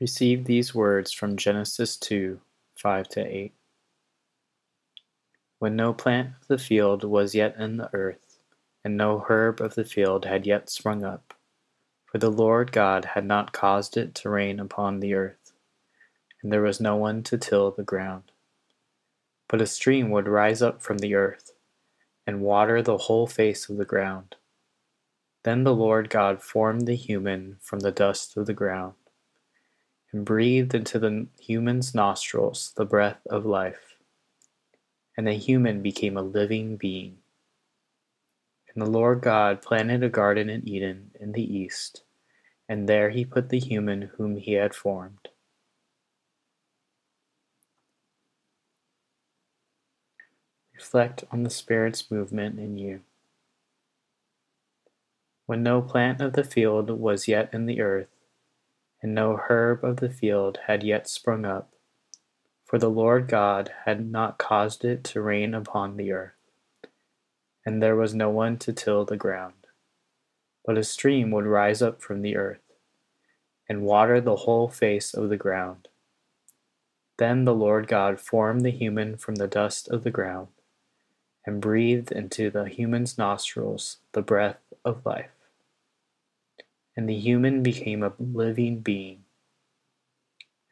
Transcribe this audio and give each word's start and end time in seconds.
Receive 0.00 0.44
these 0.44 0.76
words 0.76 1.10
from 1.10 1.36
Genesis 1.36 1.96
2 1.96 2.40
5 2.76 3.08
to 3.08 3.20
8. 3.20 3.52
When 5.58 5.74
no 5.74 5.92
plant 5.92 6.34
of 6.40 6.46
the 6.46 6.56
field 6.56 7.02
was 7.02 7.34
yet 7.34 7.56
in 7.58 7.78
the 7.78 7.90
earth, 7.92 8.38
and 8.84 8.96
no 8.96 9.24
herb 9.28 9.60
of 9.60 9.74
the 9.74 9.84
field 9.84 10.24
had 10.24 10.46
yet 10.46 10.70
sprung 10.70 11.02
up, 11.02 11.34
for 12.06 12.18
the 12.18 12.30
Lord 12.30 12.70
God 12.70 13.06
had 13.06 13.26
not 13.26 13.52
caused 13.52 13.96
it 13.96 14.14
to 14.16 14.30
rain 14.30 14.60
upon 14.60 15.00
the 15.00 15.14
earth, 15.14 15.52
and 16.44 16.52
there 16.52 16.62
was 16.62 16.80
no 16.80 16.94
one 16.94 17.24
to 17.24 17.36
till 17.36 17.72
the 17.72 17.82
ground. 17.82 18.30
But 19.48 19.60
a 19.60 19.66
stream 19.66 20.10
would 20.12 20.28
rise 20.28 20.62
up 20.62 20.80
from 20.80 20.98
the 20.98 21.16
earth, 21.16 21.50
and 22.24 22.40
water 22.40 22.82
the 22.82 22.98
whole 22.98 23.26
face 23.26 23.68
of 23.68 23.78
the 23.78 23.84
ground. 23.84 24.36
Then 25.42 25.64
the 25.64 25.74
Lord 25.74 26.08
God 26.08 26.40
formed 26.40 26.86
the 26.86 26.94
human 26.94 27.56
from 27.60 27.80
the 27.80 27.90
dust 27.90 28.36
of 28.36 28.46
the 28.46 28.54
ground 28.54 28.94
and 30.12 30.24
breathed 30.24 30.74
into 30.74 30.98
the 30.98 31.26
human's 31.40 31.94
nostrils 31.94 32.72
the 32.76 32.84
breath 32.84 33.26
of 33.28 33.44
life. 33.44 33.96
And 35.16 35.26
the 35.26 35.34
human 35.34 35.82
became 35.82 36.16
a 36.16 36.22
living 36.22 36.76
being. 36.76 37.18
And 38.72 38.86
the 38.86 38.90
Lord 38.90 39.20
God 39.20 39.60
planted 39.60 40.02
a 40.02 40.08
garden 40.08 40.48
in 40.48 40.68
Eden 40.68 41.10
in 41.20 41.32
the 41.32 41.42
east, 41.42 42.02
and 42.68 42.88
there 42.88 43.10
he 43.10 43.24
put 43.24 43.48
the 43.48 43.58
human 43.58 44.10
whom 44.16 44.36
he 44.36 44.52
had 44.52 44.74
formed. 44.74 45.28
Reflect 50.74 51.24
on 51.32 51.42
the 51.42 51.50
Spirit's 51.50 52.08
movement 52.08 52.60
in 52.60 52.78
you. 52.78 53.00
When 55.46 55.64
no 55.64 55.82
plant 55.82 56.20
of 56.20 56.34
the 56.34 56.44
field 56.44 56.88
was 56.90 57.26
yet 57.26 57.52
in 57.52 57.66
the 57.66 57.80
earth, 57.80 58.06
and 59.02 59.14
no 59.14 59.40
herb 59.48 59.84
of 59.84 59.96
the 59.96 60.10
field 60.10 60.58
had 60.66 60.82
yet 60.82 61.08
sprung 61.08 61.44
up, 61.44 61.72
for 62.64 62.78
the 62.78 62.90
Lord 62.90 63.28
God 63.28 63.72
had 63.84 64.10
not 64.10 64.38
caused 64.38 64.84
it 64.84 65.04
to 65.04 65.22
rain 65.22 65.54
upon 65.54 65.96
the 65.96 66.12
earth, 66.12 66.32
and 67.64 67.82
there 67.82 67.96
was 67.96 68.14
no 68.14 68.28
one 68.28 68.58
to 68.58 68.72
till 68.72 69.04
the 69.04 69.16
ground. 69.16 69.54
But 70.64 70.78
a 70.78 70.84
stream 70.84 71.30
would 71.30 71.46
rise 71.46 71.80
up 71.80 72.02
from 72.02 72.22
the 72.22 72.36
earth, 72.36 72.60
and 73.68 73.82
water 73.82 74.20
the 74.20 74.36
whole 74.36 74.68
face 74.68 75.14
of 75.14 75.28
the 75.28 75.36
ground. 75.36 75.88
Then 77.18 77.44
the 77.44 77.54
Lord 77.54 77.88
God 77.88 78.20
formed 78.20 78.62
the 78.62 78.70
human 78.70 79.16
from 79.16 79.36
the 79.36 79.48
dust 79.48 79.88
of 79.88 80.04
the 80.04 80.10
ground, 80.10 80.48
and 81.46 81.60
breathed 81.60 82.12
into 82.12 82.50
the 82.50 82.64
human's 82.64 83.16
nostrils 83.16 83.98
the 84.12 84.22
breath 84.22 84.60
of 84.84 85.06
life 85.06 85.37
and 86.98 87.08
the 87.08 87.16
human 87.16 87.62
became 87.62 88.02
a 88.02 88.12
living 88.18 88.80
being. 88.80 89.20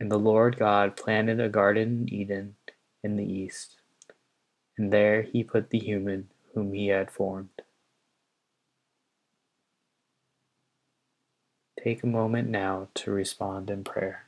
And 0.01 0.11
the 0.11 0.19
Lord 0.19 0.59
God 0.59 0.97
planted 0.97 1.39
a 1.41 1.49
garden 1.49 2.09
in 2.09 2.13
Eden 2.13 2.57
in 3.05 3.15
the 3.15 3.25
east, 3.25 3.77
and 4.77 4.93
there 4.93 5.23
he 5.23 5.45
put 5.45 5.71
the 5.71 5.79
human 5.79 6.29
whom 6.53 6.73
he 6.73 6.89
had 6.89 7.13
formed. 7.13 7.63
Take 11.81 12.03
a 12.03 12.09
moment 12.09 12.49
now 12.49 12.89
to 12.95 13.13
respond 13.13 13.71
in 13.71 13.85
prayer. 13.85 14.26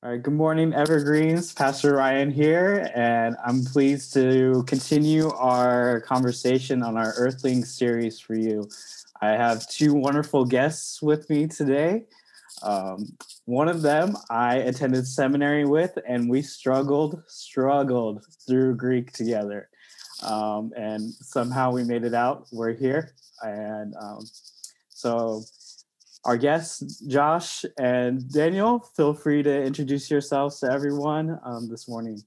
All 0.00 0.10
right, 0.12 0.22
good 0.22 0.34
morning, 0.34 0.72
Evergreens. 0.74 1.52
Pastor 1.52 1.96
Ryan 1.96 2.30
here, 2.30 2.88
and 2.94 3.34
I'm 3.44 3.64
pleased 3.64 4.12
to 4.14 4.62
continue 4.68 5.28
our 5.30 6.02
conversation 6.02 6.84
on 6.84 6.96
our 6.96 7.14
Earthling 7.16 7.64
series 7.64 8.20
for 8.20 8.36
you. 8.36 8.68
I 9.20 9.30
have 9.30 9.68
two 9.68 9.94
wonderful 9.94 10.44
guests 10.44 11.02
with 11.02 11.28
me 11.28 11.48
today. 11.48 12.04
Um, 12.62 13.08
one 13.46 13.68
of 13.68 13.82
them 13.82 14.16
I 14.30 14.58
attended 14.58 15.04
seminary 15.04 15.64
with, 15.64 15.98
and 16.06 16.30
we 16.30 16.42
struggled, 16.42 17.20
struggled 17.26 18.24
through 18.46 18.76
Greek 18.76 19.12
together. 19.12 19.68
Um, 20.22 20.72
and 20.76 21.12
somehow 21.12 21.72
we 21.72 21.82
made 21.82 22.04
it 22.04 22.14
out. 22.14 22.46
We're 22.52 22.72
here. 22.72 23.14
And 23.42 23.96
um, 24.00 24.24
so 24.90 25.42
our 26.24 26.36
guests, 26.36 27.00
Josh 27.00 27.64
and 27.78 28.30
Daniel, 28.32 28.80
feel 28.96 29.14
free 29.14 29.42
to 29.42 29.62
introduce 29.62 30.10
yourselves 30.10 30.60
to 30.60 30.70
everyone 30.70 31.38
um, 31.44 31.68
this 31.68 31.88
morning. 31.88 32.20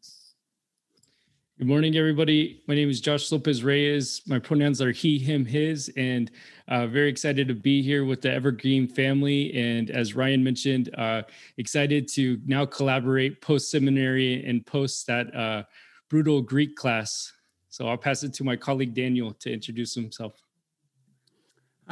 Good 1.57 1.67
morning, 1.67 1.95
everybody. 1.95 2.63
My 2.67 2.73
name 2.73 2.89
is 2.89 2.99
Josh 2.99 3.31
Lopez 3.31 3.63
Reyes. 3.63 4.23
My 4.25 4.39
pronouns 4.39 4.81
are 4.81 4.91
he, 4.91 5.19
him, 5.19 5.45
his, 5.45 5.93
and 5.95 6.31
uh, 6.67 6.87
very 6.87 7.07
excited 7.07 7.47
to 7.49 7.53
be 7.53 7.83
here 7.83 8.03
with 8.03 8.21
the 8.21 8.31
Evergreen 8.31 8.87
family. 8.87 9.53
And 9.53 9.91
as 9.91 10.15
Ryan 10.15 10.43
mentioned, 10.43 10.89
uh, 10.97 11.21
excited 11.57 12.07
to 12.13 12.39
now 12.47 12.65
collaborate 12.65 13.41
post 13.41 13.69
seminary 13.69 14.43
and 14.43 14.65
post 14.65 15.05
that 15.05 15.35
uh, 15.35 15.63
brutal 16.09 16.41
Greek 16.41 16.75
class. 16.75 17.31
So 17.69 17.87
I'll 17.87 17.97
pass 17.97 18.23
it 18.23 18.33
to 18.35 18.43
my 18.43 18.55
colleague 18.55 18.95
Daniel 18.95 19.31
to 19.33 19.53
introduce 19.53 19.93
himself. 19.93 20.41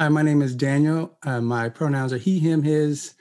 Hi, 0.00 0.08
my 0.08 0.22
name 0.22 0.40
is 0.40 0.56
Daniel. 0.56 1.18
Uh, 1.24 1.42
my 1.42 1.68
pronouns 1.68 2.10
are 2.14 2.16
he, 2.16 2.38
him, 2.38 2.62
his, 2.62 3.16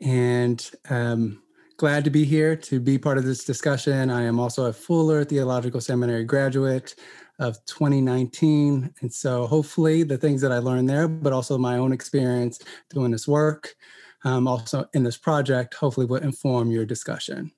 and 0.00 0.70
um, 0.88 1.42
glad 1.78 2.04
to 2.04 2.10
be 2.10 2.24
here 2.24 2.54
to 2.54 2.78
be 2.78 2.96
part 2.96 3.18
of 3.18 3.24
this 3.24 3.42
discussion. 3.42 4.08
I 4.08 4.22
am 4.22 4.38
also 4.38 4.66
a 4.66 4.72
Fuller 4.72 5.24
Theological 5.24 5.80
Seminary 5.80 6.22
graduate 6.22 6.94
of 7.40 7.56
2019. 7.64 8.94
And 9.00 9.12
so 9.12 9.48
hopefully 9.48 10.04
the 10.04 10.16
things 10.16 10.40
that 10.42 10.52
I 10.52 10.58
learned 10.58 10.88
there, 10.88 11.08
but 11.08 11.32
also 11.32 11.58
my 11.58 11.78
own 11.78 11.92
experience 11.92 12.60
doing 12.90 13.10
this 13.10 13.26
work, 13.26 13.74
um, 14.22 14.46
also 14.46 14.88
in 14.94 15.02
this 15.02 15.16
project, 15.16 15.74
hopefully 15.74 16.06
will 16.06 16.22
inform 16.22 16.70
your 16.70 16.86
discussion. 16.86 17.50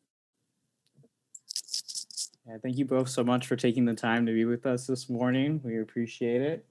Yeah, 2.47 2.57
thank 2.63 2.79
you 2.79 2.87
both 2.87 3.11
so 3.11 3.25
much 3.25 3.47
for 3.47 3.57
taking 3.57 3.85
the 3.85 3.93
time 3.93 4.25
to 4.25 4.33
be 4.33 4.47
with 4.47 4.65
us 4.65 4.87
this 4.87 5.11
morning. 5.11 5.61
We 5.63 5.81
appreciate 5.83 6.41
it. 6.41 6.67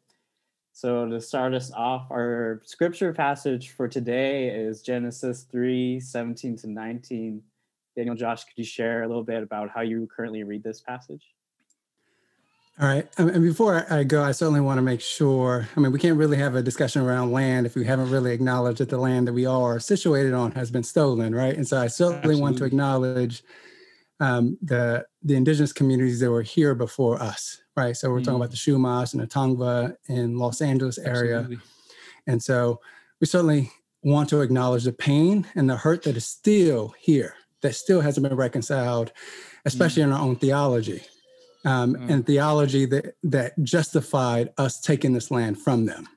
So, 0.75 1.07
to 1.07 1.21
start 1.21 1.53
us 1.53 1.71
off, 1.71 2.09
our 2.09 2.61
scripture 2.65 3.13
passage 3.13 3.69
for 3.69 3.87
today 3.87 4.49
is 4.49 4.81
Genesis 4.81 5.43
3 5.43 5.99
17 5.99 6.57
to 6.57 6.67
19. 6.67 7.41
Daniel, 7.95 8.15
Josh, 8.15 8.43
could 8.43 8.57
you 8.57 8.63
share 8.63 9.03
a 9.03 9.07
little 9.07 9.23
bit 9.23 9.43
about 9.43 9.69
how 9.69 9.81
you 9.81 10.07
currently 10.13 10.43
read 10.43 10.63
this 10.63 10.81
passage? 10.81 11.21
All 12.81 12.87
right. 12.87 13.07
And 13.19 13.43
before 13.43 13.85
I 13.93 14.03
go, 14.03 14.23
I 14.23 14.31
certainly 14.31 14.61
want 14.61 14.79
to 14.79 14.81
make 14.81 14.99
sure. 14.99 15.69
I 15.77 15.79
mean, 15.79 15.91
we 15.91 15.99
can't 15.99 16.17
really 16.17 16.37
have 16.37 16.55
a 16.55 16.63
discussion 16.63 17.03
around 17.03 17.31
land 17.31 17.67
if 17.67 17.75
we 17.75 17.85
haven't 17.85 18.09
really 18.09 18.33
acknowledged 18.33 18.79
that 18.79 18.89
the 18.89 18.97
land 18.97 19.27
that 19.27 19.33
we 19.33 19.45
are 19.45 19.79
situated 19.79 20.33
on 20.33 20.53
has 20.53 20.71
been 20.71 20.81
stolen, 20.81 21.35
right? 21.35 21.55
And 21.55 21.67
so 21.67 21.79
I 21.79 21.85
certainly 21.85 22.17
Absolutely. 22.17 22.41
want 22.41 22.57
to 22.57 22.65
acknowledge 22.65 23.43
um, 24.19 24.57
the 24.59 25.05
the 25.21 25.35
indigenous 25.35 25.71
communities 25.71 26.19
that 26.21 26.31
were 26.31 26.41
here 26.41 26.73
before 26.73 27.21
us, 27.21 27.61
right? 27.75 27.95
So 27.95 28.09
we're 28.09 28.19
mm. 28.19 28.25
talking 28.25 28.37
about 28.37 28.51
the 28.51 28.57
Chumash 28.57 29.13
and 29.13 29.21
the 29.21 29.27
Tongva 29.27 29.95
in 30.07 30.37
Los 30.37 30.61
Angeles 30.61 30.97
area. 30.97 31.39
Absolutely. 31.39 31.63
And 32.27 32.41
so 32.41 32.79
we 33.19 33.27
certainly 33.27 33.71
want 34.03 34.29
to 34.29 34.41
acknowledge 34.41 34.83
the 34.83 34.93
pain 34.93 35.47
and 35.55 35.69
the 35.69 35.77
hurt 35.77 36.03
that 36.03 36.17
is 36.17 36.25
still 36.25 36.93
here, 36.99 37.35
that 37.61 37.75
still 37.75 38.01
hasn't 38.01 38.27
been 38.27 38.37
reconciled, 38.37 39.11
especially 39.65 40.03
mm. 40.03 40.07
in 40.07 40.13
our 40.13 40.21
own 40.21 40.35
theology. 40.35 41.03
Um, 41.65 41.95
mm. 41.95 42.09
And 42.09 42.25
theology 42.25 42.85
that, 42.87 43.15
that 43.23 43.53
justified 43.63 44.51
us 44.57 44.81
taking 44.81 45.13
this 45.13 45.31
land 45.31 45.57
from 45.57 45.85
them. 45.85 46.09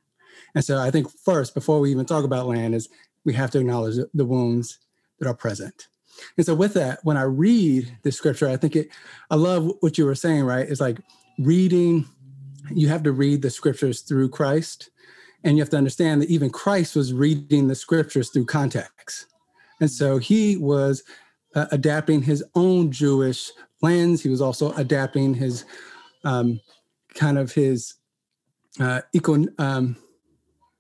And 0.55 0.65
so 0.65 0.79
I 0.79 0.91
think 0.91 1.09
first, 1.11 1.55
before 1.55 1.81
we 1.81 1.91
even 1.91 2.07
talk 2.07 2.25
about 2.25 2.47
land, 2.47 2.75
is 2.75 2.89
we 3.25 3.35
have 3.35 3.51
to 3.53 3.61
acknowledge 3.61 3.97
the 4.15 4.25
wounds 4.25 4.79
that 5.19 5.29
are 5.29 5.35
present. 5.35 5.89
And 6.37 6.47
so 6.47 6.55
with 6.55 6.75
that, 6.75 7.01
when 7.03 7.17
I 7.17 7.23
read 7.23 7.97
the 8.03 8.11
scripture, 8.11 8.49
I 8.49 8.57
think 8.57 8.75
it, 8.75 8.89
I 9.31 9.35
love 9.37 9.71
what 9.81 9.99
you 9.99 10.07
were 10.07 10.15
saying, 10.15 10.45
right? 10.45 10.67
It's 10.69 10.81
like 10.81 10.99
reading, 11.39 12.07
you 12.71 12.89
have 12.89 13.03
to 13.05 13.13
read 13.13 13.43
the 13.43 13.51
scriptures 13.51 14.01
through 14.01 14.31
Christ. 14.31 14.91
And 15.45 15.57
you 15.57 15.63
have 15.63 15.71
to 15.71 15.77
understand 15.77 16.23
that 16.23 16.31
even 16.31 16.51
Christ 16.51 16.97
was 16.97 17.13
reading 17.13 17.69
the 17.69 17.75
scriptures 17.75 18.31
through 18.31 18.47
context. 18.47 19.27
And 19.81 19.91
so 19.91 20.19
he 20.19 20.57
was 20.57 21.05
uh, 21.55 21.67
adapting 21.71 22.23
his 22.23 22.43
own 22.55 22.91
Jewish 22.91 23.53
lens. 23.83 24.23
He 24.23 24.29
was 24.29 24.41
also 24.41 24.73
adapting 24.73 25.35
his 25.35 25.65
um, 26.25 26.61
kind 27.15 27.39
of 27.39 27.53
his 27.53 27.95
uh, 28.81 29.03
eco, 29.13 29.45
um, 29.59 29.97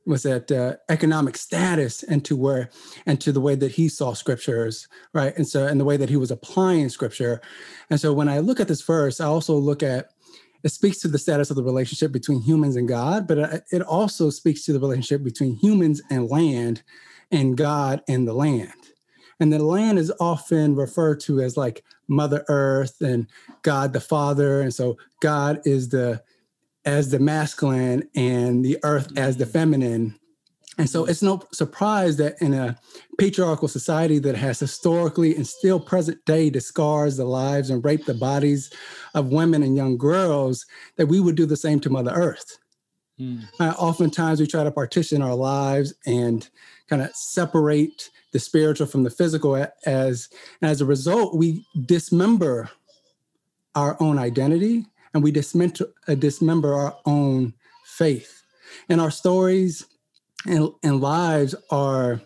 was 0.06 0.22
that 0.22 0.50
uh, 0.52 0.76
economic 0.88 1.36
status 1.36 2.02
and 2.02 2.24
to 2.24 2.36
where 2.36 2.70
and 3.06 3.20
to 3.20 3.32
the 3.32 3.40
way 3.40 3.54
that 3.56 3.72
he 3.72 3.88
saw 3.88 4.12
scriptures 4.12 4.86
right 5.12 5.36
and 5.36 5.48
so 5.48 5.66
and 5.66 5.80
the 5.80 5.84
way 5.84 5.96
that 5.96 6.08
he 6.08 6.16
was 6.16 6.30
applying 6.30 6.88
scripture 6.88 7.40
and 7.90 8.00
so 8.00 8.12
when 8.12 8.28
i 8.28 8.38
look 8.38 8.60
at 8.60 8.68
this 8.68 8.82
verse 8.82 9.20
i 9.20 9.26
also 9.26 9.56
look 9.56 9.82
at 9.82 10.10
it 10.66 10.72
speaks 10.72 10.98
to 10.98 11.06
the 11.06 11.16
status 11.16 11.48
of 11.48 11.54
the 11.54 11.62
relationship 11.62 12.10
between 12.10 12.40
humans 12.40 12.74
and 12.74 12.88
God, 12.88 13.28
but 13.28 13.62
it 13.70 13.82
also 13.82 14.30
speaks 14.30 14.64
to 14.64 14.72
the 14.72 14.80
relationship 14.80 15.22
between 15.22 15.54
humans 15.54 16.02
and 16.10 16.28
land 16.28 16.82
and 17.30 17.56
God 17.56 18.02
and 18.08 18.26
the 18.26 18.32
land. 18.32 18.72
And 19.38 19.52
the 19.52 19.62
land 19.62 19.96
is 19.96 20.12
often 20.18 20.74
referred 20.74 21.20
to 21.20 21.40
as 21.40 21.56
like 21.56 21.84
Mother 22.08 22.44
Earth 22.48 23.00
and 23.00 23.28
God 23.62 23.92
the 23.92 24.00
Father. 24.00 24.60
And 24.60 24.74
so 24.74 24.96
God 25.20 25.60
is 25.64 25.90
the 25.90 26.20
as 26.84 27.12
the 27.12 27.20
masculine 27.20 28.08
and 28.16 28.64
the 28.64 28.78
earth 28.82 29.16
as 29.16 29.36
the 29.36 29.44
mm. 29.44 29.52
feminine. 29.52 30.18
And 30.78 30.90
so 30.90 31.06
it's 31.06 31.22
no 31.22 31.42
surprise 31.52 32.16
that 32.18 32.40
in 32.42 32.52
a 32.52 32.76
patriarchal 33.18 33.68
society 33.68 34.18
that 34.18 34.36
has 34.36 34.60
historically 34.60 35.34
and 35.34 35.46
still 35.46 35.80
present 35.80 36.22
day 36.26 36.50
discards 36.50 37.16
the 37.16 37.24
lives 37.24 37.70
and 37.70 37.84
rape 37.84 38.04
the 38.04 38.14
bodies 38.14 38.70
of 39.14 39.32
women 39.32 39.62
and 39.62 39.74
young 39.74 39.96
girls, 39.96 40.66
that 40.96 41.06
we 41.06 41.18
would 41.18 41.34
do 41.34 41.46
the 41.46 41.56
same 41.56 41.80
to 41.80 41.90
Mother 41.90 42.12
Earth. 42.12 42.58
Mm. 43.18 43.44
Uh, 43.58 43.74
oftentimes 43.78 44.40
we 44.40 44.46
try 44.46 44.64
to 44.64 44.70
partition 44.70 45.22
our 45.22 45.34
lives 45.34 45.94
and 46.04 46.48
kind 46.88 47.00
of 47.00 47.14
separate 47.16 48.10
the 48.32 48.38
spiritual 48.38 48.86
from 48.86 49.02
the 49.02 49.10
physical 49.10 49.66
as 49.86 50.28
as 50.60 50.82
a 50.82 50.84
result 50.84 51.34
we 51.34 51.64
dismember 51.86 52.68
our 53.74 53.96
own 54.00 54.18
identity 54.18 54.84
and 55.14 55.22
we 55.22 55.30
dismember, 55.30 55.86
uh, 56.08 56.14
dismember 56.14 56.74
our 56.74 56.94
own 57.06 57.54
faith 57.84 58.42
and 58.90 59.00
our 59.00 59.10
stories 59.10 59.86
and, 60.46 60.70
and 60.82 61.00
lives 61.00 61.54
are 61.70 62.20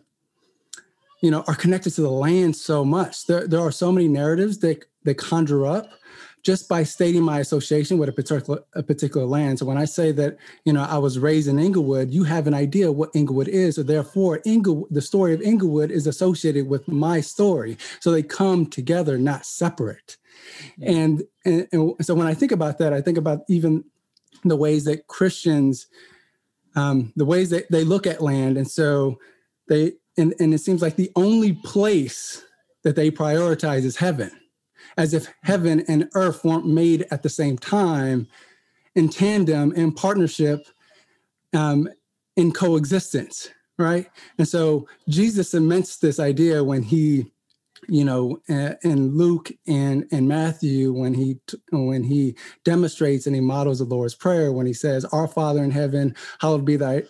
you 1.22 1.31
know 1.31 1.44
are 1.46 1.55
connected 1.55 1.90
to 1.94 2.02
the 2.02 2.11
land 2.11 2.56
so 2.56 2.84
much 2.84 3.26
there, 3.26 3.46
there 3.46 3.61
are 3.61 3.72
so 3.72 3.93
many 3.93 4.08
narratives 4.08 4.58
that 4.58 4.84
that 5.05 5.17
conjure 5.17 5.67
up 5.67 5.90
just 6.43 6.69
by 6.69 6.82
stating 6.82 7.22
my 7.22 7.38
association 7.40 7.99
with 7.99 8.08
a 8.08 8.12
particular 8.12 8.61
a 8.75 8.82
particular 8.82 9.26
land. 9.26 9.58
So 9.58 9.67
when 9.67 9.76
I 9.76 9.84
say 9.84 10.12
that, 10.12 10.38
you 10.64 10.72
know, 10.72 10.82
I 10.82 10.99
was 10.99 11.19
raised 11.19 11.49
in 11.49 11.58
inglewood 11.58 12.11
you 12.11 12.25
have 12.25 12.46
an 12.46 12.55
idea 12.55 12.90
what 12.90 13.11
inglewood 13.14 13.49
is. 13.49 13.76
So 13.76 13.82
therefore, 13.82 14.40
Ingle, 14.44 14.87
the 14.90 15.02
story 15.02 15.34
of 15.34 15.43
inglewood 15.43 15.90
is 15.90 16.06
associated 16.06 16.69
with 16.69 16.88
my 16.88 17.20
story. 17.20 17.76
So 18.00 18.11
they 18.11 18.23
come 18.23 18.66
together, 18.66 19.19
not 19.19 19.44
separate. 19.44 20.16
Mm-hmm. 20.81 20.96
And, 20.96 21.23
and, 21.44 21.69
and 21.73 22.06
so 22.06 22.14
when 22.14 22.26
I 22.26 22.34
think 22.34 22.52
about 22.52 22.78
that, 22.78 22.93
I 22.93 23.00
think 23.00 23.19
about 23.19 23.40
even 23.49 23.84
the 24.44 24.56
ways 24.56 24.84
that 24.84 25.06
Christians, 25.06 25.87
um, 26.76 27.12
the 27.17 27.25
ways 27.25 27.50
that 27.50 27.70
they 27.70 27.84
look 27.84 28.06
at 28.06 28.20
land. 28.20 28.56
And 28.56 28.70
so 28.70 29.19
they, 29.69 29.93
and, 30.17 30.34
and 30.38 30.55
it 30.55 30.58
seems 30.58 30.82
like 30.82 30.96
the 30.96 31.11
only 31.17 31.55
place 31.64 32.44
that 32.84 32.96
they 32.96 33.11
prioritize 33.11 33.84
is 33.84 33.96
heaven 33.96 34.31
as 34.96 35.14
if 35.14 35.28
heaven 35.43 35.84
and 35.88 36.08
earth 36.14 36.44
weren't 36.44 36.67
made 36.67 37.06
at 37.11 37.22
the 37.22 37.28
same 37.28 37.56
time 37.56 38.26
in 38.94 39.08
tandem 39.08 39.72
in 39.72 39.93
partnership 39.93 40.67
um, 41.55 41.88
in 42.37 42.52
coexistence 42.52 43.50
right 43.78 44.08
and 44.38 44.49
so 44.49 44.87
jesus 45.08 45.50
cements 45.50 45.99
this 45.99 46.20
idea 46.20 46.62
when 46.62 46.82
he 46.82 47.31
you 47.88 48.04
know 48.04 48.40
in 48.82 49.16
luke 49.16 49.50
and 49.66 50.06
and 50.12 50.28
matthew 50.28 50.92
when 50.92 51.14
he 51.14 51.38
when 51.70 52.02
he 52.02 52.36
demonstrates 52.64 53.26
and 53.26 53.34
he 53.34 53.40
models 53.40 53.78
the 53.78 53.84
lord's 53.84 54.14
prayer 54.14 54.52
when 54.52 54.66
he 54.66 54.72
says 54.72 55.04
our 55.06 55.26
father 55.26 55.62
in 55.62 55.70
heaven 55.70 56.14
hallowed 56.40 56.64
be 56.64 56.76
thy 56.76 57.02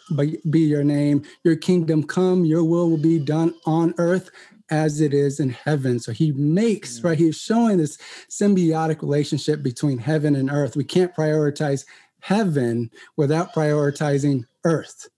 be 0.50 0.60
your 0.60 0.84
name 0.84 1.22
your 1.44 1.56
kingdom 1.56 2.02
come 2.02 2.44
your 2.44 2.64
will 2.64 2.90
will 2.90 2.96
be 2.96 3.18
done 3.18 3.54
on 3.66 3.94
earth 3.98 4.30
as 4.70 5.00
it 5.00 5.12
is 5.12 5.40
in 5.40 5.50
heaven. 5.50 5.98
So 5.98 6.12
he 6.12 6.32
makes, 6.32 7.00
mm. 7.00 7.04
right? 7.04 7.18
He's 7.18 7.36
showing 7.36 7.78
this 7.78 7.98
symbiotic 8.30 9.02
relationship 9.02 9.62
between 9.62 9.98
heaven 9.98 10.36
and 10.36 10.50
earth. 10.50 10.76
We 10.76 10.84
can't 10.84 11.14
prioritize 11.14 11.84
heaven 12.20 12.90
without 13.16 13.52
prioritizing 13.52 14.44
earth. 14.64 15.08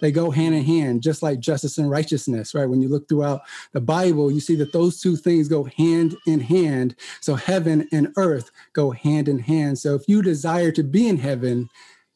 They 0.00 0.12
go 0.12 0.30
hand 0.30 0.54
in 0.54 0.64
hand, 0.64 1.02
just 1.02 1.22
like 1.22 1.40
justice 1.40 1.78
and 1.78 1.90
righteousness, 1.90 2.54
right? 2.54 2.68
When 2.68 2.80
you 2.80 2.88
look 2.88 3.08
throughout 3.08 3.42
the 3.72 3.80
Bible, 3.80 4.30
you 4.30 4.40
see 4.40 4.56
that 4.56 4.72
those 4.72 5.00
two 5.00 5.16
things 5.16 5.48
go 5.48 5.64
hand 5.64 6.16
in 6.26 6.40
hand. 6.40 6.96
So 7.20 7.34
heaven 7.34 7.88
and 7.92 8.12
earth 8.16 8.50
go 8.72 8.90
hand 8.90 9.28
in 9.28 9.38
hand. 9.38 9.78
So 9.78 9.94
if 9.94 10.08
you 10.08 10.22
desire 10.22 10.72
to 10.72 10.82
be 10.82 11.08
in 11.08 11.18
heaven, 11.18 11.68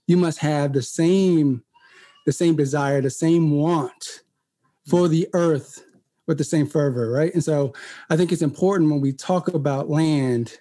you 0.07 0.17
must 0.17 0.39
have 0.39 0.73
the 0.73 0.83
same 0.83 1.63
the 2.27 2.33
same 2.33 2.57
desire, 2.57 3.03
the 3.03 3.11
same 3.11 3.51
want 3.51 4.23
for 4.89 5.09
the 5.09 5.29
earth 5.35 5.85
with 6.27 6.39
the 6.39 6.45
same 6.45 6.67
fervor, 6.67 7.11
right? 7.11 7.33
And 7.35 7.45
so 7.45 7.75
I 8.11 8.17
think 8.17 8.33
it's 8.33 8.43
important 8.43 8.91
when 8.91 9.01
we 9.01 9.13
talk 9.13 9.49
about 9.49 9.91
land, 9.91 10.59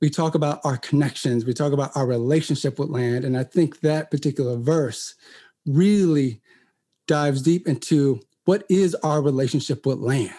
we 0.00 0.08
talk 0.08 0.34
about 0.34 0.60
our 0.64 0.78
connections, 0.78 1.44
we 1.44 1.52
talk 1.52 1.72
about 1.72 1.94
our 1.94 2.06
relationship 2.06 2.78
with 2.78 2.88
land. 2.88 3.24
And 3.24 3.36
I 3.36 3.44
think 3.44 3.80
that 3.80 4.10
particular 4.10 4.56
verse 4.56 5.14
really 5.66 6.40
dives 7.06 7.42
deep 7.42 7.66
into 7.66 8.20
what 8.44 8.64
is 8.68 8.94
our 8.96 9.22
relationship 9.22 9.86
with 9.86 9.98
land. 9.98 10.34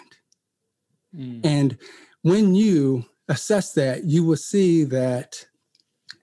Mm. 1.14 1.40
And 1.44 1.78
when 2.22 2.54
you 2.54 3.04
assess 3.28 3.72
that, 3.74 4.04
you 4.04 4.24
will 4.24 4.36
see 4.36 4.84
that 4.84 5.46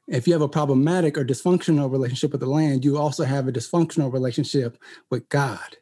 if 0.07 0.27
you 0.27 0.33
have 0.33 0.41
a 0.41 0.49
problematic 0.49 1.17
or 1.17 1.25
dysfunctional 1.25 1.91
relationship 1.91 2.31
with 2.31 2.41
the 2.41 2.47
land, 2.47 2.83
you 2.83 2.97
also 2.97 3.23
have 3.23 3.47
a 3.47 3.51
dysfunctional 3.51 4.11
relationship 4.11 4.77
with 5.11 5.29
God 5.29 5.77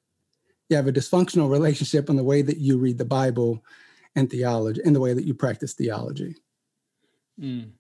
you 0.70 0.76
have 0.76 0.88
a 0.88 0.92
dysfunctional 0.92 1.50
relationship 1.50 2.10
in 2.10 2.16
the 2.16 2.24
way 2.24 2.42
that 2.42 2.58
you 2.58 2.78
read 2.78 2.98
the 2.98 3.06
Bible 3.06 3.64
and 4.16 4.30
theology, 4.30 4.82
in 4.84 4.94
the 4.94 5.00
way 5.00 5.14
that 5.14 5.26
you 5.26 5.34
practice 5.34 5.74
theology. 5.74 6.36
Mm. 7.40 7.72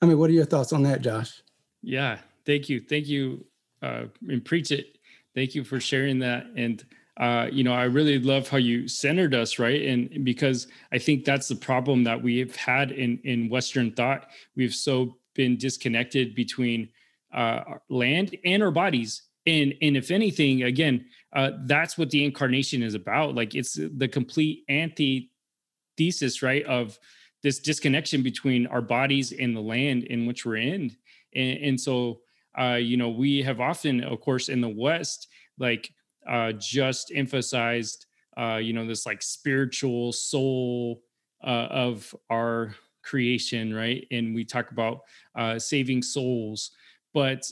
I 0.00 0.06
mean, 0.06 0.18
what 0.18 0.30
are 0.30 0.34
your 0.34 0.44
thoughts 0.44 0.72
on 0.72 0.82
that, 0.84 1.02
Josh? 1.02 1.42
Yeah, 1.82 2.18
thank 2.46 2.68
you, 2.68 2.80
thank 2.80 3.06
you, 3.06 3.44
uh, 3.82 4.04
and 4.28 4.44
preach 4.44 4.70
it. 4.70 4.98
Thank 5.34 5.54
you 5.54 5.64
for 5.64 5.80
sharing 5.80 6.18
that, 6.20 6.46
and 6.56 6.84
uh, 7.18 7.48
you 7.52 7.62
know, 7.62 7.74
I 7.74 7.84
really 7.84 8.18
love 8.18 8.48
how 8.48 8.56
you 8.56 8.88
centered 8.88 9.34
us, 9.34 9.58
right? 9.58 9.82
And 9.82 10.24
because 10.24 10.66
I 10.92 10.98
think 10.98 11.24
that's 11.24 11.48
the 11.48 11.56
problem 11.56 12.04
that 12.04 12.22
we've 12.22 12.56
had 12.56 12.92
in 12.92 13.18
in 13.24 13.48
Western 13.48 13.92
thought. 13.92 14.30
We've 14.56 14.74
so 14.74 15.16
been 15.34 15.56
disconnected 15.56 16.34
between 16.34 16.88
uh, 17.32 17.62
land 17.88 18.36
and 18.44 18.62
our 18.62 18.70
bodies 18.70 19.22
and 19.46 19.74
and 19.82 19.96
if 19.96 20.10
anything 20.10 20.62
again 20.62 21.04
uh, 21.32 21.50
that's 21.64 21.96
what 21.96 22.10
the 22.10 22.24
incarnation 22.24 22.82
is 22.82 22.94
about 22.94 23.34
like 23.34 23.54
it's 23.54 23.78
the 23.96 24.08
complete 24.08 24.64
antithesis 24.68 26.42
right 26.42 26.64
of 26.66 26.98
this 27.42 27.58
disconnection 27.58 28.22
between 28.22 28.66
our 28.68 28.82
bodies 28.82 29.32
and 29.32 29.56
the 29.56 29.60
land 29.60 30.04
in 30.04 30.26
which 30.26 30.44
we're 30.44 30.56
in 30.56 30.94
and, 31.34 31.58
and 31.58 31.80
so 31.80 32.20
uh, 32.58 32.74
you 32.74 32.96
know 32.96 33.08
we 33.08 33.42
have 33.42 33.60
often 33.60 34.02
of 34.04 34.20
course 34.20 34.48
in 34.48 34.60
the 34.60 34.68
west 34.68 35.28
like 35.58 35.90
uh, 36.28 36.52
just 36.52 37.12
emphasized 37.14 38.06
uh, 38.36 38.56
you 38.56 38.72
know 38.72 38.86
this 38.86 39.06
like 39.06 39.22
spiritual 39.22 40.12
soul 40.12 41.02
uh, 41.44 41.68
of 41.70 42.14
our 42.30 42.74
creation 43.02 43.74
right? 43.74 44.06
And 44.10 44.34
we 44.34 44.44
talk 44.44 44.70
about 44.70 45.00
uh, 45.36 45.58
saving 45.58 46.02
souls. 46.02 46.70
But 47.12 47.44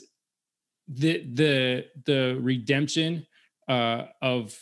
the 0.87 1.25
the 1.33 1.85
the 2.05 2.37
redemption 2.41 3.25
uh, 3.67 4.05
of 4.21 4.57